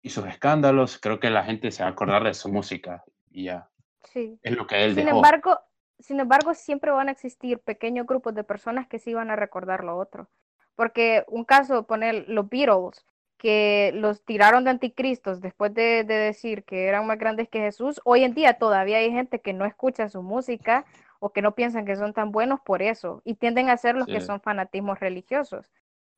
[0.04, 1.00] y sus escándalos.
[1.00, 3.68] Creo que la gente se va a acordar de su música y ya.
[4.04, 4.38] Sí.
[4.44, 5.18] Es lo que él sin dejó.
[5.18, 5.60] Embargo,
[5.98, 9.84] sin embargo, siempre van a existir pequeños grupos de personas que sí van a recordar
[9.84, 10.30] lo otro.
[10.76, 13.04] Porque un caso, poner los Beatles,
[13.40, 18.00] que los tiraron de anticristos después de, de, decir que eran más grandes que Jesús,
[18.06, 20.86] hoy en día todavía hay gente que no escucha su música
[21.22, 24.08] o que no piensan que son tan buenos por eso y tienden a ser los
[24.08, 25.72] que son fanatismos religiosos.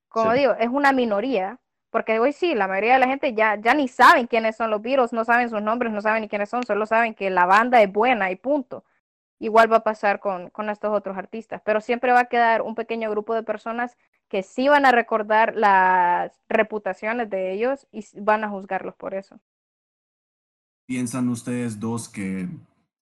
[0.08, 3.74] como digo, es una minoría, porque hoy sí, la mayoría de la gente ya, ya
[3.74, 6.64] ni saben quiénes son los Beatles, no saben sus nombres, no saben ni quiénes son,
[6.64, 8.86] solo saben que la banda es buena y punto.
[9.40, 12.74] Igual va a pasar con, con estos otros artistas, pero siempre va a quedar un
[12.74, 13.98] pequeño grupo de personas
[14.30, 19.38] que sí van a recordar las reputaciones de ellos y van a juzgarlos por eso.
[20.86, 22.48] ¿Piensan ustedes dos que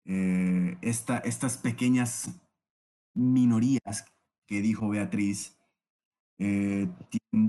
[0.09, 2.29] eh, estas pequeñas
[3.13, 4.05] minorías
[4.47, 5.57] que dijo Beatriz
[6.39, 6.87] eh,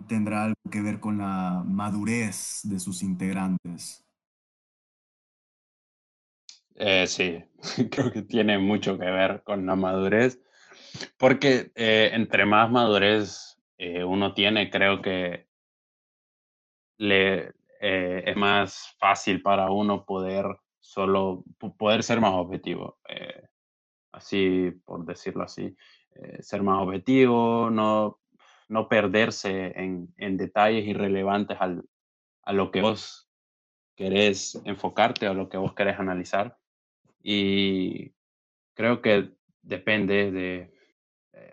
[0.09, 4.05] tendrá algo que ver con la madurez de sus integrantes?
[6.75, 7.45] Eh, sí,
[7.93, 10.41] creo que tiene mucho que ver con la madurez,
[11.17, 15.47] porque entre más madurez uno tiene, creo que
[16.99, 20.47] le, es más fácil para uno poder
[20.89, 21.45] solo
[21.77, 23.47] poder ser más objetivo, eh,
[24.13, 25.77] así por decirlo así,
[26.41, 28.21] ser más objetivo, no,
[28.69, 31.85] no perderse en, en detalles irrelevantes al,
[32.43, 33.31] a lo que vos
[33.95, 36.59] querés enfocarte o lo que vos querés analizar.
[37.23, 38.15] Y
[38.75, 39.31] creo que
[39.63, 40.73] depende de,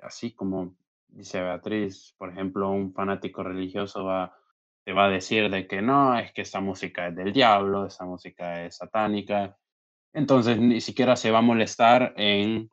[0.01, 0.77] así como
[1.09, 4.38] dice Beatriz, por ejemplo, un fanático religioso va,
[4.86, 8.05] te va a decir de que no, es que esa música es del diablo, esa
[8.05, 9.57] música es satánica.
[10.13, 12.69] Entonces ni siquiera se va a molestar en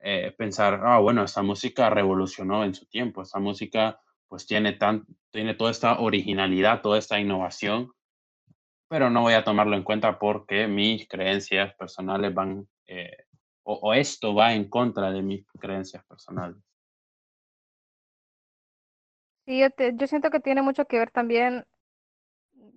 [0.00, 5.06] eh, pensar, ah, bueno, esa música revolucionó en su tiempo, esa música pues tiene, tan,
[5.30, 7.92] tiene toda esta originalidad, toda esta innovación,
[8.88, 13.16] pero no voy a tomarlo en cuenta porque mis creencias personales van, eh,
[13.62, 16.56] o esto va en contra de mis creencias personales.
[19.44, 21.64] Sí, yo, yo siento que tiene mucho que ver también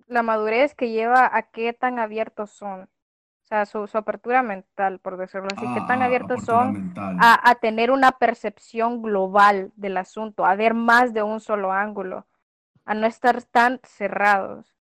[0.06, 2.82] la madurez que lleva a qué tan abiertos son.
[2.82, 7.54] O sea, su, apertura mental, por decirlo así, qué tan ah, abiertos son a, a,
[7.56, 12.26] tener una percepción global del asunto, a ver más de un solo ángulo,
[12.84, 14.76] a no estar tan cerrados.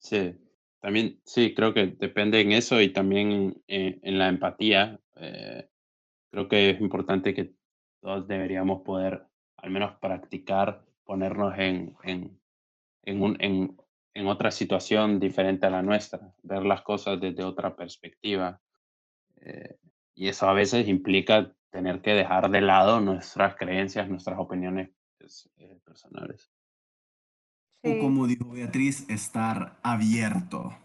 [0.00, 0.34] Sí,
[0.80, 4.98] también, sí, creo que depende en eso y también en, la empatía.
[5.16, 5.68] Eh,
[6.32, 7.54] creo que es importante que
[8.00, 9.29] todos deberíamos poder
[9.62, 12.40] al menos practicar, ponernos en, en,
[13.02, 13.76] en, un, en,
[14.14, 18.60] en otra situación diferente a la nuestra, ver las cosas desde otra perspectiva.
[19.36, 19.78] Eh,
[20.14, 25.50] y eso a veces implica tener que dejar de lado nuestras creencias, nuestras opiniones pues,
[25.56, 26.50] eh, personales.
[27.82, 30.76] O como dijo Beatriz, estar abierto.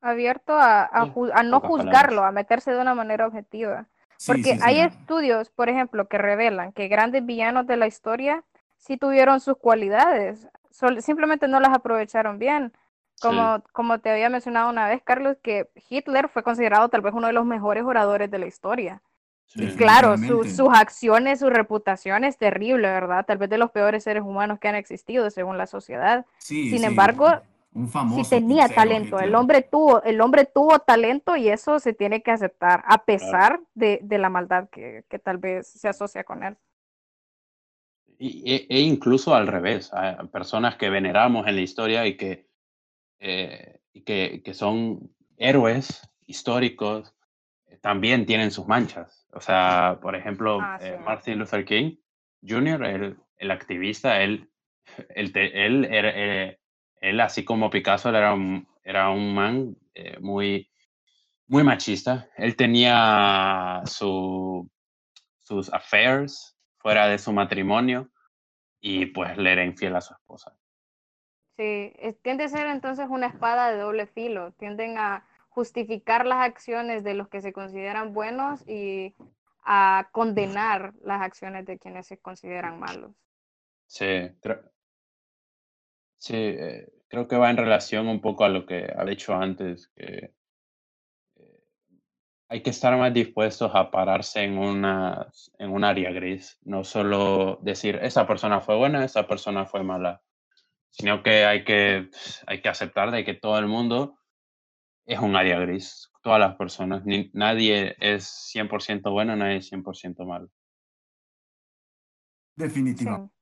[0.00, 3.88] Abierto a, a, a no juzgarlo, a meterse de una manera objetiva.
[4.26, 8.44] Porque hay estudios, por ejemplo, que revelan que grandes villanos de la historia
[8.76, 10.48] sí tuvieron sus cualidades,
[11.00, 12.72] simplemente no las aprovecharon bien.
[13.20, 17.26] Como, como te había mencionado una vez, Carlos, que Hitler fue considerado tal vez uno
[17.26, 19.02] de los mejores oradores de la historia.
[19.56, 23.26] y claro, sus acciones, su reputación es terrible, ¿verdad?
[23.26, 26.26] Tal vez de los peores seres humanos que han existido según la sociedad.
[26.38, 27.40] Sin embargo,
[27.78, 28.24] un famoso.
[28.24, 32.32] Sí tenía talento, el hombre tuvo, el hombre tuvo talento y eso se tiene que
[32.32, 36.56] aceptar, a pesar de, de, la maldad que, que, tal vez se asocia con él.
[38.18, 39.92] E, e, incluso al revés,
[40.32, 42.48] personas que veneramos en la historia y que,
[43.20, 47.14] eh, que, que, son héroes históricos,
[47.66, 49.28] eh, también tienen sus manchas.
[49.32, 51.96] O sea, por ejemplo, ah, eh, Martin Luther King
[52.42, 54.50] Jr., el, el activista, él,
[55.14, 56.57] él, él era,
[57.00, 60.70] él, así como Picasso, era un, era un man eh, muy,
[61.46, 62.28] muy machista.
[62.36, 64.68] Él tenía su,
[65.40, 68.10] sus affairs fuera de su matrimonio
[68.80, 70.56] y pues le era infiel a su esposa.
[71.56, 71.92] Sí,
[72.22, 74.52] tiende a ser entonces una espada de doble filo.
[74.52, 79.16] Tienden a justificar las acciones de los que se consideran buenos y
[79.64, 83.12] a condenar las acciones de quienes se consideran malos.
[83.86, 84.30] Sí,
[86.18, 89.88] Sí, eh, creo que va en relación un poco a lo que ha dicho antes,
[89.96, 90.34] que
[91.36, 91.60] eh,
[92.48, 97.58] hay que estar más dispuestos a pararse en, una, en un área gris, no solo
[97.62, 100.22] decir, esa persona fue buena, esa persona fue mala,
[100.90, 102.10] sino que hay que,
[102.46, 104.18] hay que aceptar de que todo el mundo
[105.06, 110.50] es un área gris, todas las personas, nadie es 100% bueno, nadie es 100% malo.
[112.56, 113.37] Definitivamente.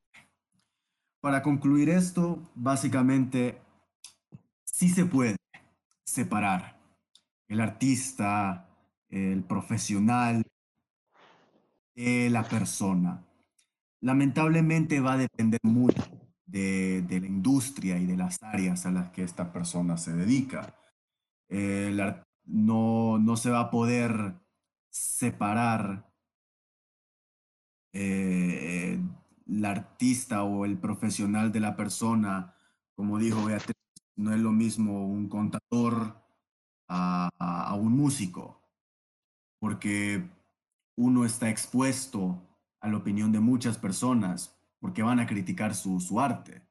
[1.27, 3.61] Para concluir esto, básicamente,
[4.63, 5.35] sí se puede
[6.05, 6.79] separar
[7.49, 8.69] el artista,
[9.09, 10.45] el profesional,
[11.97, 13.27] de la persona.
[14.03, 16.05] Lamentablemente va a depender mucho
[16.47, 20.77] de, la industria y de las áreas a las que esta persona se dedica.
[22.45, 24.37] no, no, se va a poder
[24.91, 26.09] separar
[27.93, 29.01] eh,
[29.47, 32.55] el artista o el profesional de la persona,
[32.95, 33.77] como dijo Beatriz,
[34.17, 36.23] no es lo mismo un contador
[36.89, 38.63] a, a un músico,
[39.59, 40.29] porque
[40.97, 42.43] uno está expuesto
[42.81, 46.63] a la opinión de muchas personas, porque van a criticar su, su arte,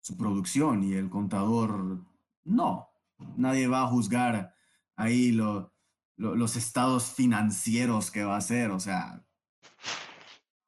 [0.00, 2.04] su producción, y el contador
[2.44, 2.88] no.
[3.36, 4.54] Nadie va a juzgar
[4.96, 5.72] ahí lo,
[6.16, 9.24] lo, los estados financieros que va a hacer, o sea,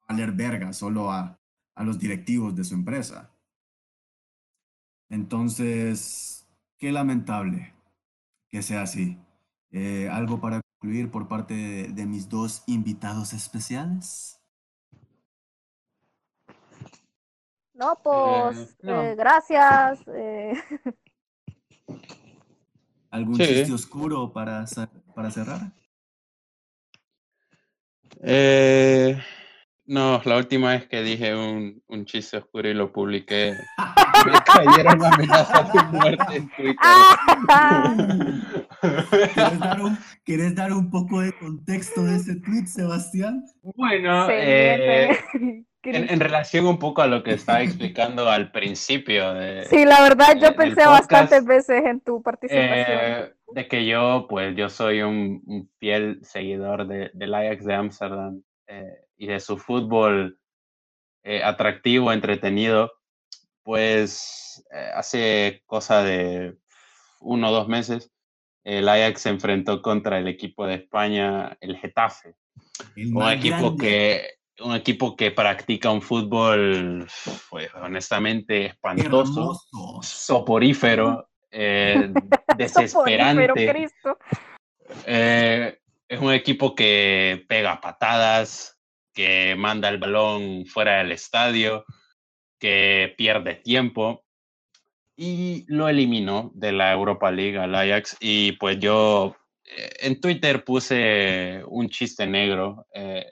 [0.07, 1.40] valer verga solo a,
[1.75, 3.31] a los directivos de su empresa.
[5.09, 6.47] Entonces,
[6.77, 7.73] qué lamentable
[8.49, 9.17] que sea así.
[9.71, 14.41] Eh, ¿Algo para concluir por parte de, de mis dos invitados especiales?
[17.73, 19.03] No, pues, Eh, no.
[19.03, 19.99] eh, gracias.
[20.07, 20.53] eh,
[23.09, 23.43] ¿Algún Sí.
[23.45, 24.65] chiste oscuro para,
[25.15, 25.73] para cerrar?
[28.23, 29.21] Eh,
[29.91, 33.53] no, la última vez que dije un, un chiste oscuro y lo publiqué,
[34.25, 36.77] me cayeron amenazas de muerte en Twitter.
[39.33, 43.43] ¿Quieres dar, un, quieres dar un poco de contexto de ese tweet, Sebastián?
[43.61, 45.65] Bueno, eh, en,
[46.09, 50.37] en relación un poco a lo que estaba explicando al principio de, Sí, la verdad,
[50.39, 52.85] yo eh, pensé podcast, bastantes veces en tu participación.
[52.87, 57.73] eh, de que yo, pues yo soy un, un fiel seguidor de, del Ajax de
[57.73, 58.85] Ámsterdam eh,
[59.21, 60.39] y de su fútbol
[61.23, 62.91] eh, atractivo, entretenido,
[63.61, 66.57] pues eh, hace cosa de
[67.19, 68.11] uno o dos meses,
[68.63, 72.33] el Ajax se enfrentó contra el equipo de España, el Getafe,
[72.95, 74.27] El un equipo que
[74.59, 77.07] un equipo que practica un fútbol,
[77.51, 79.41] pues honestamente espantoso,
[79.71, 80.01] Hermoso.
[80.01, 82.11] soporífero, eh,
[82.57, 83.67] Soporífero, desesperante.
[83.71, 84.17] Cristo.
[85.05, 88.80] Eh, es un equipo que pega patadas,
[89.13, 91.85] que manda el balón fuera del estadio,
[92.59, 94.23] que pierde tiempo
[95.15, 98.17] y lo eliminó de la Europa League al Ajax.
[98.19, 99.35] Y pues yo
[99.65, 103.25] eh, en Twitter puse un chiste negro eh,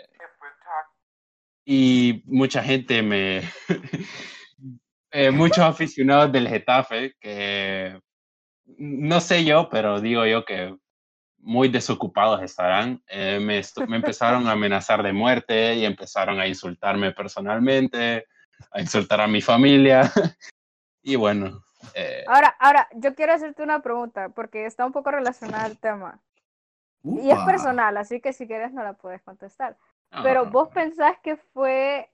[1.66, 3.42] y mucha gente me...
[5.12, 8.00] eh, muchos aficionados del Getafe que
[8.78, 10.76] no sé yo, pero digo yo que
[11.42, 13.02] muy desocupados estarán.
[13.08, 18.26] Eh, me, me empezaron a amenazar de muerte y empezaron a insultarme personalmente,
[18.72, 20.02] a insultar a mi familia.
[21.02, 21.64] y bueno,
[21.94, 26.20] eh, Ahora, ahora, yo quiero hacerte una pregunta, porque está un poco relacionada al tema.
[27.04, 27.46] Y es Upa.
[27.46, 29.78] personal, así que si quieres no la puedes contestar.
[30.24, 32.10] Pero ah, vos pensás que fue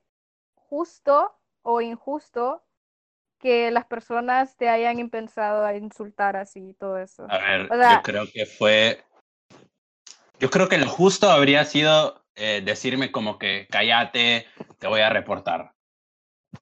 [0.56, 2.64] justo o injusto
[3.40, 7.26] que las personas te hayan empezado a insultar así y todo eso.
[7.30, 9.04] a ver, o sea- yo creo que fue...
[10.40, 14.48] Yo creo que lo justo habría sido eh, decirme como que cállate,
[14.80, 15.72] te voy a reportar.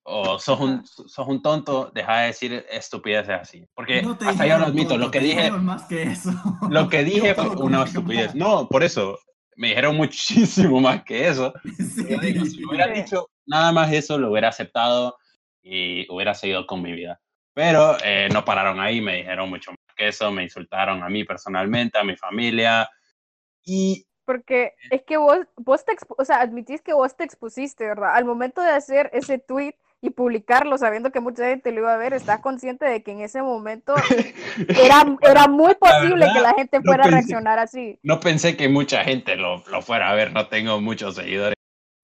[0.03, 3.67] O sos un, sos un tonto, deja de decir estupideces así.
[3.73, 5.51] Porque No hasta yo lo admito, lo que dije...
[5.51, 6.31] más que eso.
[6.69, 8.35] Lo que dije fue una estupidez.
[8.35, 9.19] No, por eso.
[9.55, 11.53] Me dijeron muchísimo más que eso.
[11.77, 12.05] Sí.
[12.09, 12.63] Yo digo, si Sí.
[12.95, 15.17] dicho nada más eso, lo hubiera aceptado
[15.61, 17.19] y hubiera seguido con mi vida.
[17.53, 21.23] Pero eh, no pararon ahí, me dijeron mucho más que eso, me insultaron a mí
[21.23, 22.89] personalmente, a mi familia.
[23.65, 28.15] Y Porque es que vos, vos te, o sea, admitís que vos te expusiste, ¿verdad?
[28.15, 31.97] Al momento de hacer ese tweet y publicarlo sabiendo que mucha gente lo iba a
[31.97, 33.93] ver, estás consciente de que en ese momento
[34.67, 37.99] era, era muy posible que verdad, la gente no fuera a pensé- reaccionar así.
[38.03, 41.55] no pensé que mucha gente lo, lo fuera a ver, no tengo muchos seguidores,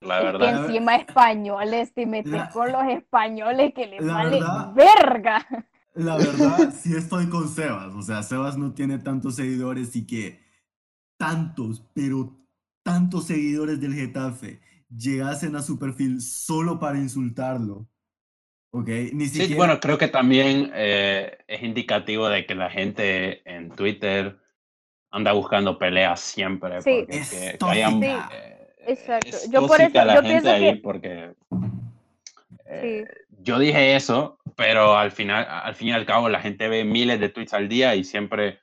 [0.01, 0.66] la Es que verdad.
[0.66, 5.47] encima españoles, te metes La- con los españoles que les la vale verdad- verga.
[5.95, 7.93] La verdad, sí estoy con Sebas.
[7.95, 10.39] O sea, Sebas no tiene tantos seguidores y que
[11.20, 12.34] tantos, pero
[12.82, 14.59] tantos seguidores del Getafe
[14.89, 17.86] llegasen a su perfil solo para insultarlo.
[18.72, 18.88] ¿Ok?
[19.13, 19.55] Ni Sí, siquiera.
[19.57, 24.39] bueno, creo que también eh, es indicativo de que la gente en Twitter
[25.11, 26.82] anda buscando peleas siempre.
[26.82, 27.01] Sí.
[27.01, 28.20] porque Es que- que hayan, eh,
[28.88, 29.28] Exacto.
[29.28, 31.34] es Yo por eso- la yo gente pienso ahí que- porque
[32.65, 33.05] eh,
[33.41, 37.20] yo dije eso, pero al final, al fin y al cabo, la gente ve miles
[37.20, 38.59] de tweets al día y siempre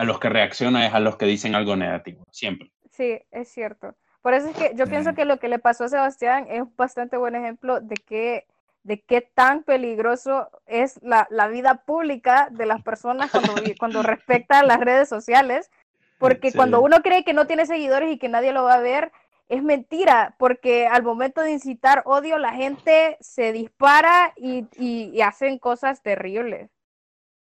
[0.00, 2.70] a los que reacciona es a los que dicen algo negativo, siempre.
[2.90, 3.94] Sí, es cierto.
[4.22, 6.72] Por eso es que yo pienso que lo que le pasó a Sebastián es un
[6.76, 8.46] bastante buen ejemplo de que
[8.82, 14.60] de qué tan peligroso es la, la vida pública de las personas cuando, cuando respecta
[14.60, 15.70] a las redes sociales,
[16.16, 16.56] porque Sí.
[16.56, 19.12] cuando uno cree que no tiene seguidores y que nadie lo va a ver,
[19.50, 25.20] es mentira, porque al momento de incitar odio, la gente se dispara y, y- y
[25.20, 26.70] hacen cosas terribles.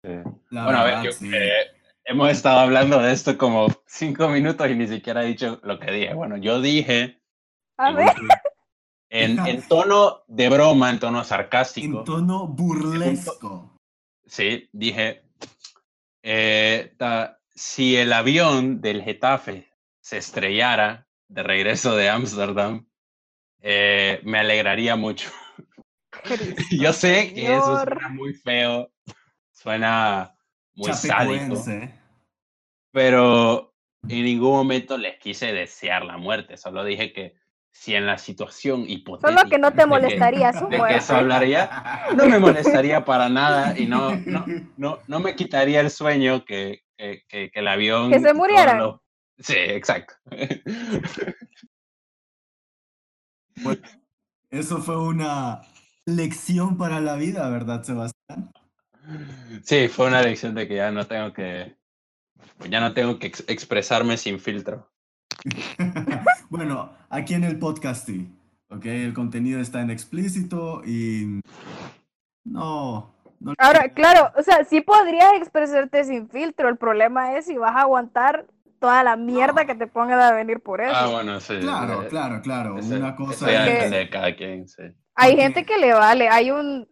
[0.03, 1.67] Bueno, a ver, yo- eh,
[2.09, 5.91] hemos estado hablando de esto como cinco minutos y ni siquiera he dicho lo que
[5.93, 6.15] dije.
[6.15, 7.21] Bueno, yo dije
[7.77, 8.15] A en ver,
[9.11, 11.99] en, en tono de broma, en tono sarcástico.
[12.01, 13.75] En tono burlesco.
[14.27, 15.23] Sí, dije,
[16.23, 22.87] eh, ta- si el avión del Getafe se estrellara de regreso de Ámsterdam,
[23.61, 25.31] eh, me alegraría mucho.
[26.71, 28.91] Yo sé que eso suena muy feo,
[29.53, 30.35] suena
[30.75, 31.63] muy sádico.
[32.93, 33.75] Pero
[34.09, 37.35] en ningún momento les quise desear la muerte, solo dije que
[37.71, 40.97] si en la situación hipotética Solo que no te molestaría su de que muerte.
[40.97, 44.45] eso hablaría, no me molestaría para nada y no, no,
[44.77, 48.11] no, no me quitaría el sueño que, que, que- que el avión...
[48.11, 48.33] Que se
[48.79, 49.03] lo-
[49.41, 50.15] Sí, exacto.
[54.51, 55.61] Eso fue una
[56.07, 58.51] lección para la vida, ¿verdad, Sebastián?
[59.63, 61.77] Sí, fue una lección de que ya no tengo que...
[62.69, 64.91] Ya no tengo que ex- expresarme sin filtro.
[66.51, 68.29] bueno, aquí en el podcast sí,
[68.71, 68.85] ¿ok?
[68.87, 71.41] El contenido está en explícito y
[72.45, 73.15] no...
[73.41, 76.69] no Ahora, claro, o sea, sí podrías expresarte sin filtro.
[76.69, 78.47] El problema es si vas a aguantar
[78.81, 80.93] toda la mierda que te pongan a venir por eso.
[80.95, 81.59] Ah, bueno, sí.
[81.61, 82.75] Claro, eh, claro, claro.
[82.77, 84.83] Una cosa es- depende de cada quien, sí.
[85.15, 86.29] Hay gente que le vale.
[86.29, 86.89] Hay un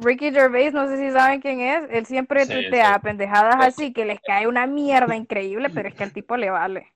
[0.00, 1.90] Ricky Gervais, no sé si saben quién es.
[1.90, 3.00] Él siempre Sí, tuitea sí.
[3.02, 3.82] pendejadas Sí.
[3.82, 6.92] así que les cae una mierda increíble, pero es que al tipo le vale.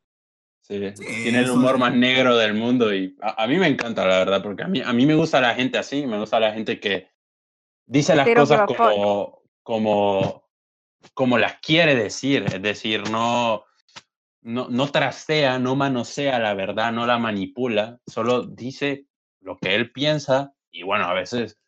[0.63, 4.07] Sí, Sí, tiene el humor más negro del mundo y a, a mí me encanta,
[4.07, 6.53] la verdad, porque a mí, a mí me gusta la gente así, me gusta la
[6.53, 7.09] gente que
[7.85, 10.49] dice las Pero, cosas como, como,
[11.15, 13.65] como las quiere decir, es decir, no,
[14.43, 19.07] no, no trastea, no manosea la verdad, no la manipula, solo dice
[19.41, 21.59] lo que él piensa y bueno, a veces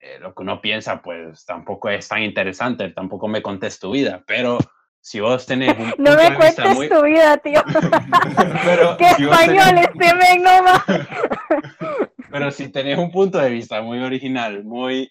[0.00, 4.22] eh, lo que uno piensa pues tampoco es tan interesante, tampoco me contes tu vida,
[4.26, 4.58] pero
[5.00, 7.62] si vos tenés un No punto me de vista cuentes muy- tu vida, tío.
[8.64, 11.30] pero ¡Qué si vos tenés- español este no!
[12.30, 15.10] Pero si tenés un punto de vista muy original, muy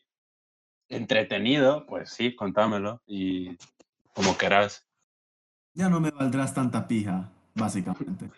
[0.90, 3.58] entretenido, pues sí, contámelo y
[4.14, 4.86] como querás.
[5.74, 8.30] Ya no me valdrás tanta pija, básicamente.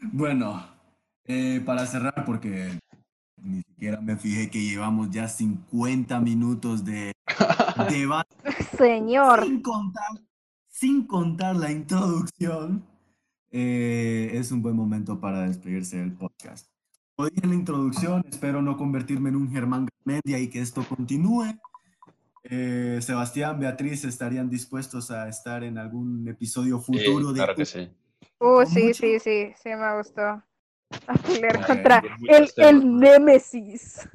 [0.00, 0.64] Bueno,
[1.24, 2.78] eh, para cerrar, porque
[3.42, 7.12] ni siquiera me fijé que llevamos ya 50 minutos de
[7.90, 8.36] debate
[8.76, 9.44] Señor.
[9.44, 10.10] sin contar,
[10.68, 12.84] sin contar la introducción.
[13.50, 16.66] eh, es un buen momento para despedirse del podcast.
[17.16, 21.46] Hoy en la introducción, espero no convertirme en un Germán Media y que esto continúe.
[22.44, 27.66] Eh, Sebastián, Beatriz, ¿estarían dispuestos a estar en algún episodio Sí, futuro de claro que
[27.66, 27.90] sí.
[28.40, 28.94] Uh, sí, mucho?
[28.94, 30.42] sí, sí, sí me gustó.
[31.06, 34.08] A pelear contra el, el Némesis.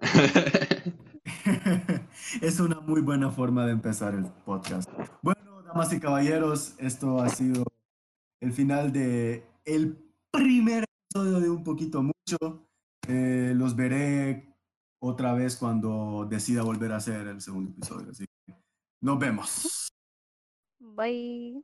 [2.40, 4.90] es una muy buena forma de empezar el podcast.
[5.22, 7.64] Bueno, damas y caballeros, esto ha sido
[8.40, 9.98] el final de el
[10.30, 12.66] primer episodio de Un Poquito Mucho.
[13.08, 14.54] Eh, los veré
[15.00, 18.10] otra vez cuando decida volver a hacer el segundo episodio.
[18.10, 18.54] Así que
[19.00, 19.88] nos vemos.
[20.78, 21.62] Bye.